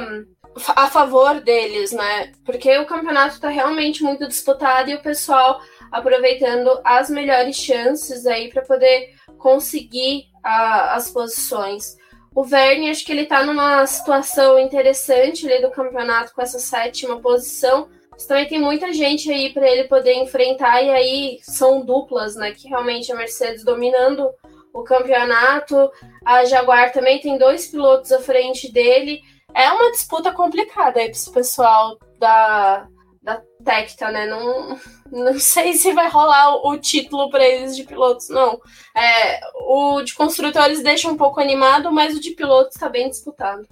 [0.74, 2.32] a favor deles, né?
[2.46, 5.61] Porque o campeonato está realmente muito disputado e o pessoal
[5.92, 11.94] aproveitando as melhores chances aí para poder conseguir a, as posições.
[12.34, 17.20] O Verne, acho que ele está numa situação interessante ali do campeonato com essa sétima
[17.20, 17.88] posição.
[18.27, 22.53] Também tem muita gente aí para ele poder enfrentar, e aí são duplas, né?
[22.53, 24.29] Que realmente a Mercedes dominando
[24.73, 25.91] o campeonato.
[26.25, 29.23] A Jaguar também tem dois pilotos à frente dele.
[29.55, 32.87] É uma disputa complicada aí para esse pessoal da,
[33.23, 34.27] da Tecta, né?
[34.27, 34.79] Não,
[35.11, 38.61] não sei se vai rolar o, o título para eles de pilotos, não.
[38.97, 43.66] É, o de construtores deixa um pouco animado, mas o de pilotos está bem disputado.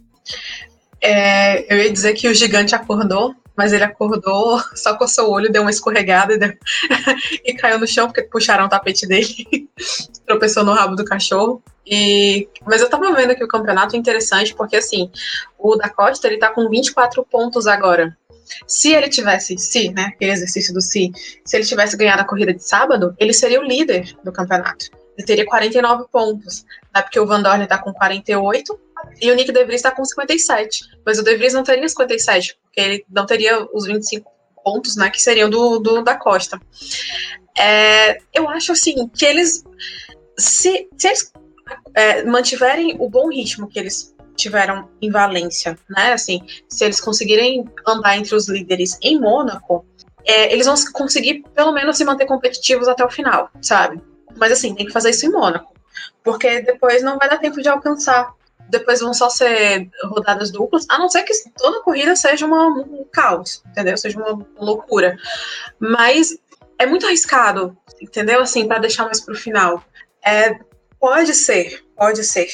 [1.01, 5.51] É, eu ia dizer que o gigante acordou, mas ele acordou, só coçou o olho,
[5.51, 6.53] deu uma escorregada e, deu...
[7.45, 9.69] e caiu no chão porque puxaram o tapete dele,
[10.27, 11.63] tropeçou no rabo do cachorro.
[11.87, 15.11] E, mas eu tava vendo que o campeonato é interessante porque assim,
[15.57, 18.17] o da Costa ele tá com 24 pontos agora.
[18.67, 21.11] Se ele tivesse, se, né, aquele exercício do se,
[21.45, 24.87] se ele tivesse ganhado a corrida de sábado, ele seria o líder do campeonato.
[25.17, 28.79] Ele teria 49 pontos, né, porque o Van Dorn tá com 48
[29.21, 30.85] e o Nick De Vries tá com 57.
[31.05, 34.31] Mas o De Vries não teria 57, porque ele não teria os 25
[34.63, 36.61] pontos, né, que seriam do, do da Costa.
[37.59, 39.65] É, eu acho, assim, que eles,
[40.39, 41.33] se, se eles
[41.95, 46.13] é, mantiverem o bom ritmo que eles tiveram em Valência, né?
[46.13, 49.87] Assim, se eles conseguirem andar entre os líderes em Mônaco,
[50.27, 53.99] é, eles vão conseguir pelo menos se manter competitivos até o final, sabe?
[54.37, 55.73] Mas assim, tem que fazer isso em Mônaco,
[56.23, 58.31] porque depois não vai dar tempo de alcançar.
[58.69, 63.05] Depois vão só ser rodadas duplas, a não ser que toda corrida seja uma, um
[63.13, 63.97] caos, entendeu?
[63.97, 65.17] Seja uma loucura.
[65.79, 66.37] Mas
[66.79, 68.41] é muito arriscado, entendeu?
[68.41, 69.83] Assim, para deixar mais pro final.
[70.25, 70.59] É,
[70.99, 72.49] pode ser, pode ser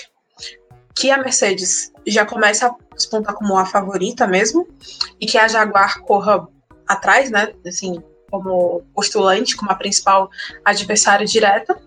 [0.94, 4.68] que a Mercedes já comece a despontar como a favorita mesmo,
[5.20, 6.46] e que a Jaguar corra
[6.86, 7.52] atrás, né?
[7.66, 10.30] Assim, como postulante, como a principal
[10.64, 11.80] adversária direta.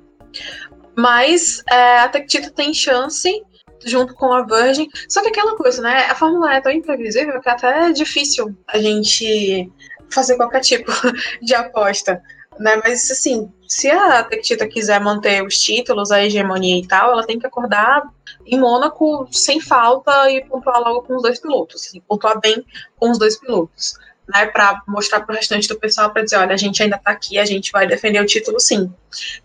[0.96, 3.44] Mas é, a Tectita tem chance
[3.84, 4.88] junto com a Virgin.
[5.10, 6.06] Só que aquela coisa, né?
[6.10, 9.72] A Fórmula é tão imprevisível que até é difícil a gente
[10.10, 10.92] fazer qualquer tipo
[11.42, 12.22] de aposta.
[12.60, 12.82] Né?
[12.84, 17.38] Mas assim, se a Tectita quiser manter os títulos, a hegemonia e tal, ela tem
[17.38, 18.04] que acordar
[18.46, 22.64] em Mônaco sem falta e pontuar logo com os dois pilotos, assim, pontuar bem
[22.98, 23.96] com os dois pilotos,
[24.28, 27.12] né, para mostrar para o restante do pessoal para dizer, olha, a gente ainda está
[27.12, 28.92] aqui, a gente vai defender o título sim.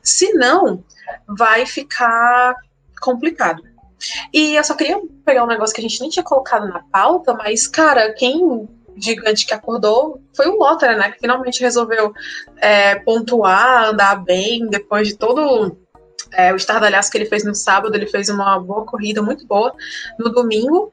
[0.03, 0.85] Se não,
[1.26, 2.55] vai ficar
[3.01, 3.62] complicado.
[4.32, 7.34] E eu só queria pegar um negócio que a gente nem tinha colocado na pauta,
[7.34, 11.11] mas, cara, quem gigante que acordou foi o Lotter, né?
[11.11, 12.12] Que finalmente resolveu
[12.59, 15.76] é, pontuar, andar bem, depois de todo
[16.32, 17.94] é, o estardalhaço que ele fez no sábado.
[17.94, 19.74] Ele fez uma boa corrida, muito boa.
[20.18, 20.90] No domingo,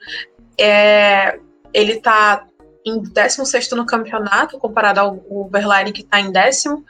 [0.60, 1.40] é,
[1.74, 2.46] ele tá
[2.86, 6.86] em 16 no campeonato, comparado ao Verlaine, que está em décimo.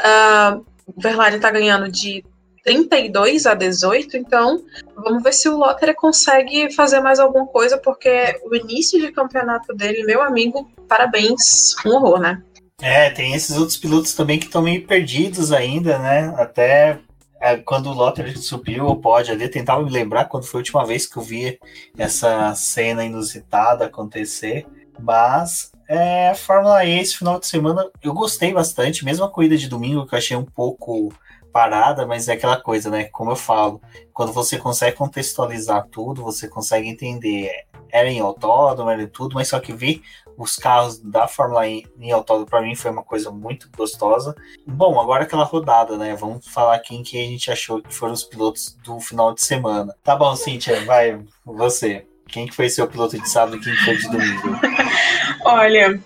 [0.00, 2.24] Uh, o Verlaine está ganhando de
[2.62, 4.62] 32 a 18, então
[4.96, 9.74] vamos ver se o Lottery consegue fazer mais alguma coisa, porque o início de campeonato
[9.74, 12.42] dele, meu amigo, parabéns, um horror, né?
[12.80, 16.32] É, tem esses outros pilotos também que estão meio perdidos ainda, né?
[16.36, 17.00] Até
[17.40, 20.62] é, quando o Lottery subiu o pódio ali, eu tentava me lembrar quando foi a
[20.62, 21.58] última vez que eu vi
[21.96, 24.66] essa cena inusitada acontecer,
[24.98, 29.68] mas é, Fórmula E esse final de semana eu gostei bastante, mesmo a corrida de
[29.68, 31.12] domingo que eu achei um pouco
[31.52, 33.04] parada, mas é aquela coisa, né?
[33.04, 33.80] Como eu falo,
[34.12, 37.50] quando você consegue contextualizar tudo, você consegue entender.
[37.90, 40.02] Era em autódromo, era em tudo, mas só que ver
[40.36, 44.34] os carros da Fórmula E em autódromo para mim foi uma coisa muito gostosa.
[44.66, 46.14] Bom, agora aquela rodada, né?
[46.14, 49.94] Vamos falar quem que a gente achou que foram os pilotos do final de semana.
[50.04, 52.06] Tá bom, Cíntia, vai, você.
[52.28, 54.60] Quem que foi seu piloto de sábado e quem que foi de domingo?
[55.44, 56.00] Olha,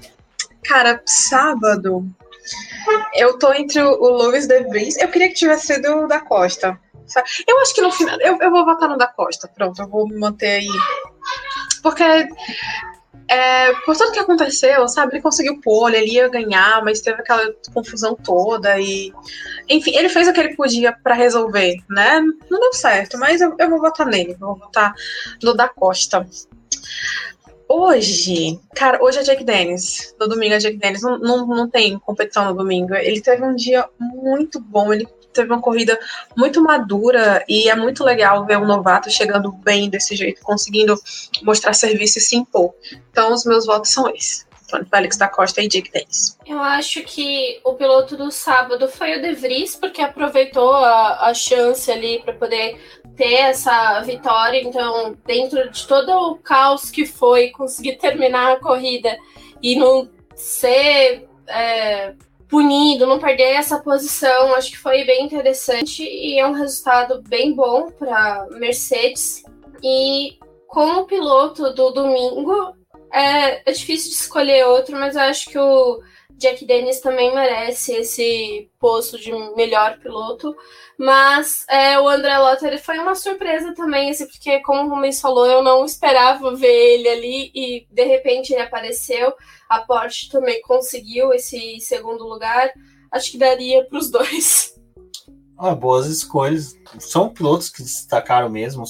[0.63, 2.09] cara, sábado
[3.15, 4.97] eu tô entre o, Louis De Vries.
[4.97, 6.79] Eu queria que tivesse sido o da Costa.
[7.47, 8.19] Eu acho que no final.
[8.21, 9.49] Eu, eu vou votar no da Costa.
[9.49, 10.69] Pronto, eu vou me manter aí.
[11.83, 12.03] Porque.
[13.29, 15.15] É, por tudo que aconteceu, sabe?
[15.15, 19.13] Ele conseguiu pole, ele ia ganhar, mas teve aquela confusão toda e.
[19.69, 22.21] Enfim, ele fez o que ele podia para resolver, né?
[22.51, 24.35] Não deu certo, mas eu, eu vou votar nele.
[24.35, 24.93] Vou votar
[25.43, 26.27] no da Costa.
[27.75, 30.15] Hoje, cara, hoje é Jake Dennis.
[30.21, 31.01] No domingo é Jake Dennis.
[31.01, 32.95] Não, não, não tem competição no domingo.
[32.95, 34.93] Ele teve um dia muito bom.
[34.93, 35.99] Ele teve uma corrida
[36.37, 41.01] muito madura e é muito legal ver um novato chegando bem desse jeito, conseguindo
[41.43, 42.75] mostrar serviço e se impor.
[43.11, 44.47] Então, os meus votos são esses.
[44.91, 46.39] Félix da Costa e Jake Dennis.
[46.47, 51.35] Eu acho que o piloto do sábado foi o De Vries, porque aproveitou a, a
[51.35, 52.81] chance ali para poder
[53.17, 54.63] ter essa vitória.
[54.63, 59.17] Então, dentro de todo o caos que foi conseguir terminar a corrida
[59.63, 62.15] e não ser é,
[62.49, 64.55] punido, não perder essa posição.
[64.55, 69.43] Acho que foi bem interessante e é um resultado bem bom para Mercedes.
[69.83, 72.77] E como piloto do domingo,
[73.13, 76.01] é, é, difícil de escolher outro, mas acho que o
[76.43, 80.55] Jack Dennis também merece esse posto de melhor piloto.
[80.99, 85.47] Mas é, o André Lotter foi uma surpresa também, assim, porque, como o Rubens falou,
[85.47, 89.33] eu não esperava ver ele ali e de repente ele apareceu.
[89.69, 92.73] A Porsche também conseguiu esse segundo lugar.
[93.11, 94.75] Acho que daria para os dois.
[95.57, 96.75] Ah, boas escolhas.
[96.99, 98.85] São pilotos que destacaram mesmo,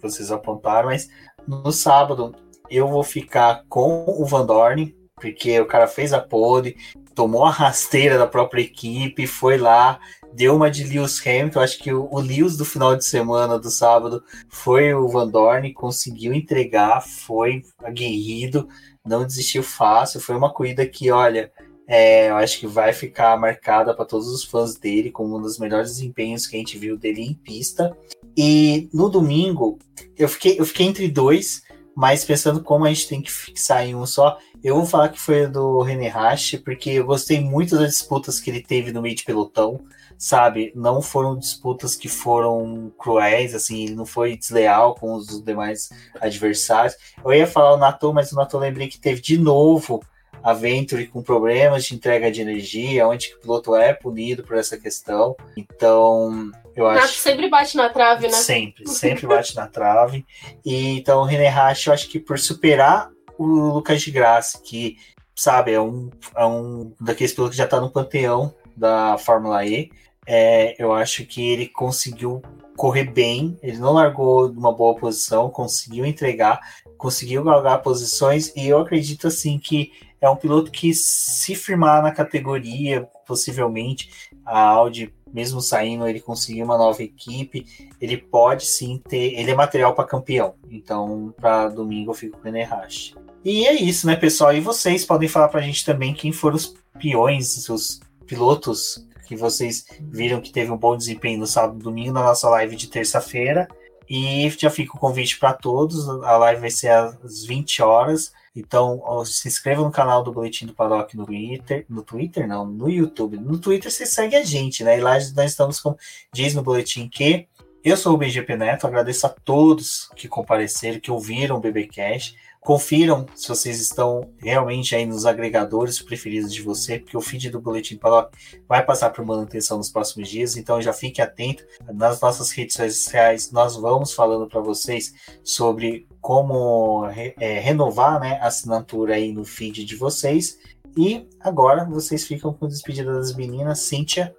[0.00, 1.08] vocês apontaram, mas
[1.46, 2.34] no sábado
[2.70, 6.76] eu vou ficar com o Van Dorn, porque o cara fez a pole,
[7.14, 9.98] tomou a rasteira da própria equipe, foi lá,
[10.34, 11.60] deu uma de Lewis Hamilton.
[11.60, 15.72] Acho que o, o Lewis do final de semana, do sábado, foi o Van Dorn,
[15.72, 18.68] conseguiu entregar, foi aguerrido,
[19.02, 20.20] não desistiu fácil.
[20.20, 21.50] Foi uma corrida que, olha,
[21.88, 25.58] é, eu acho que vai ficar marcada para todos os fãs dele como um dos
[25.58, 27.96] melhores desempenhos que a gente viu dele em pista.
[28.36, 29.78] E no domingo,
[30.18, 31.62] eu fiquei, eu fiquei entre dois,
[31.94, 35.20] mas pensando como a gente tem que fixar em um só, eu vou falar que
[35.20, 39.14] foi do René Rache, porque eu gostei muito das disputas que ele teve no meio
[39.14, 39.80] de pelotão,
[40.18, 40.72] sabe?
[40.74, 45.90] Não foram disputas que foram cruéis, assim, ele não foi desleal com os demais
[46.20, 46.96] adversários.
[47.24, 50.02] Eu ia falar o Nato, mas o Nato lembrei que teve de novo
[50.44, 54.76] a Venturi com problemas de entrega de energia, onde o piloto é punido por essa
[54.76, 55.34] questão.
[55.56, 57.00] Então, eu acho.
[57.00, 58.34] Nato sempre bate na trave, né?
[58.34, 60.26] Sempre, sempre bate na trave.
[60.62, 64.98] E então o René Rasch, eu acho que por superar o Lucas de Graça, que,
[65.34, 69.90] sabe, é um, é um daqueles pilotos que já tá no panteão da Fórmula E.
[70.26, 72.42] É, eu acho que ele conseguiu
[72.76, 76.60] correr bem, ele não largou numa boa posição, conseguiu entregar,
[76.98, 79.92] conseguiu galgar posições, e eu acredito assim que
[80.24, 86.62] é um piloto que, se firmar na categoria, possivelmente, a Audi, mesmo saindo, ele conseguir
[86.62, 87.66] uma nova equipe,
[88.00, 89.34] ele pode sim ter.
[89.34, 90.54] Ele é material para campeão.
[90.70, 93.14] Então, para domingo, eu fico com o René Rasch.
[93.44, 94.54] E é isso, né, pessoal?
[94.54, 99.36] E vocês podem falar para a gente também quem foram os peões, os pilotos que
[99.36, 102.86] vocês viram que teve um bom desempenho no sábado e domingo na nossa live de
[102.86, 103.68] terça-feira.
[104.08, 106.08] E já fica o convite para todos.
[106.08, 108.32] A live vai ser às 20 horas.
[108.54, 111.84] Então, se inscreva no canal do Boletim do Paddock no Twitter.
[111.88, 113.36] No Twitter, não, no YouTube.
[113.36, 114.98] No Twitter você segue a gente, né?
[114.98, 115.96] E lá nós estamos com
[116.32, 117.48] Diz no Boletim que.
[117.82, 122.34] Eu sou o BGP Neto, agradeço a todos que compareceram, que ouviram o BBcast.
[122.58, 127.60] Confiram se vocês estão realmente aí nos agregadores preferidos de você, porque o feed do
[127.60, 128.34] Boletim Paddock
[128.66, 131.62] vai passar por manutenção nos próximos dias, então já fique atento.
[131.92, 135.12] Nas nossas redes sociais, nós vamos falando para vocês
[135.44, 137.06] sobre como
[137.38, 140.58] é, renovar né, a assinatura aí no feed de vocês.
[140.96, 143.80] E agora vocês ficam com a despedida das meninas.
[143.80, 144.34] Cíntia,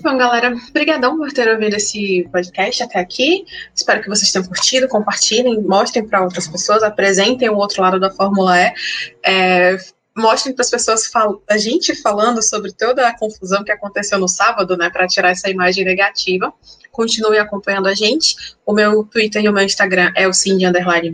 [0.00, 3.44] Bom, galera, brigadão por ter ouvido esse podcast até aqui.
[3.74, 8.08] Espero que vocês tenham curtido, compartilhem, mostrem para outras pessoas, apresentem o outro lado da
[8.08, 8.72] Fórmula E.
[9.26, 9.76] É,
[10.16, 11.10] mostrem para as pessoas
[11.48, 15.48] a gente falando sobre toda a confusão que aconteceu no sábado, né, para tirar essa
[15.48, 16.52] imagem negativa.
[16.90, 18.36] Continue acompanhando a gente.
[18.66, 21.10] O meu Twitter e o meu Instagram é o Cindy Underline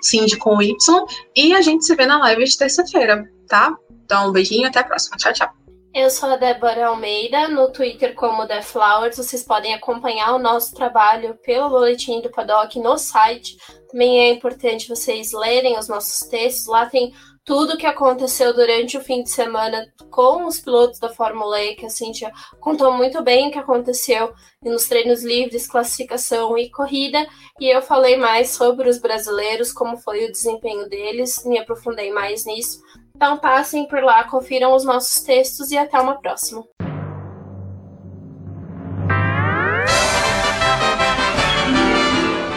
[0.00, 1.06] Cindy com Y,
[1.36, 3.76] e a gente se vê na live de terça-feira, tá?
[4.04, 5.16] Então, um beijinho, até a próxima.
[5.16, 5.64] Tchau, tchau.
[5.94, 9.16] Eu sou a Débora Almeida, no Twitter como The Flowers.
[9.16, 13.56] Vocês podem acompanhar o nosso trabalho pelo Boletim do Paddock no site.
[13.92, 16.66] Também é importante vocês lerem os nossos textos.
[16.66, 17.12] Lá tem
[17.44, 21.74] tudo o que aconteceu durante o fim de semana com os pilotos da Fórmula E,
[21.74, 24.32] que a Cintia contou muito bem o que aconteceu
[24.62, 27.26] nos treinos livres, classificação e corrida.
[27.60, 32.46] E eu falei mais sobre os brasileiros, como foi o desempenho deles, me aprofundei mais
[32.46, 32.82] nisso.
[33.14, 36.64] Então passem por lá, confiram os nossos textos e até uma próxima.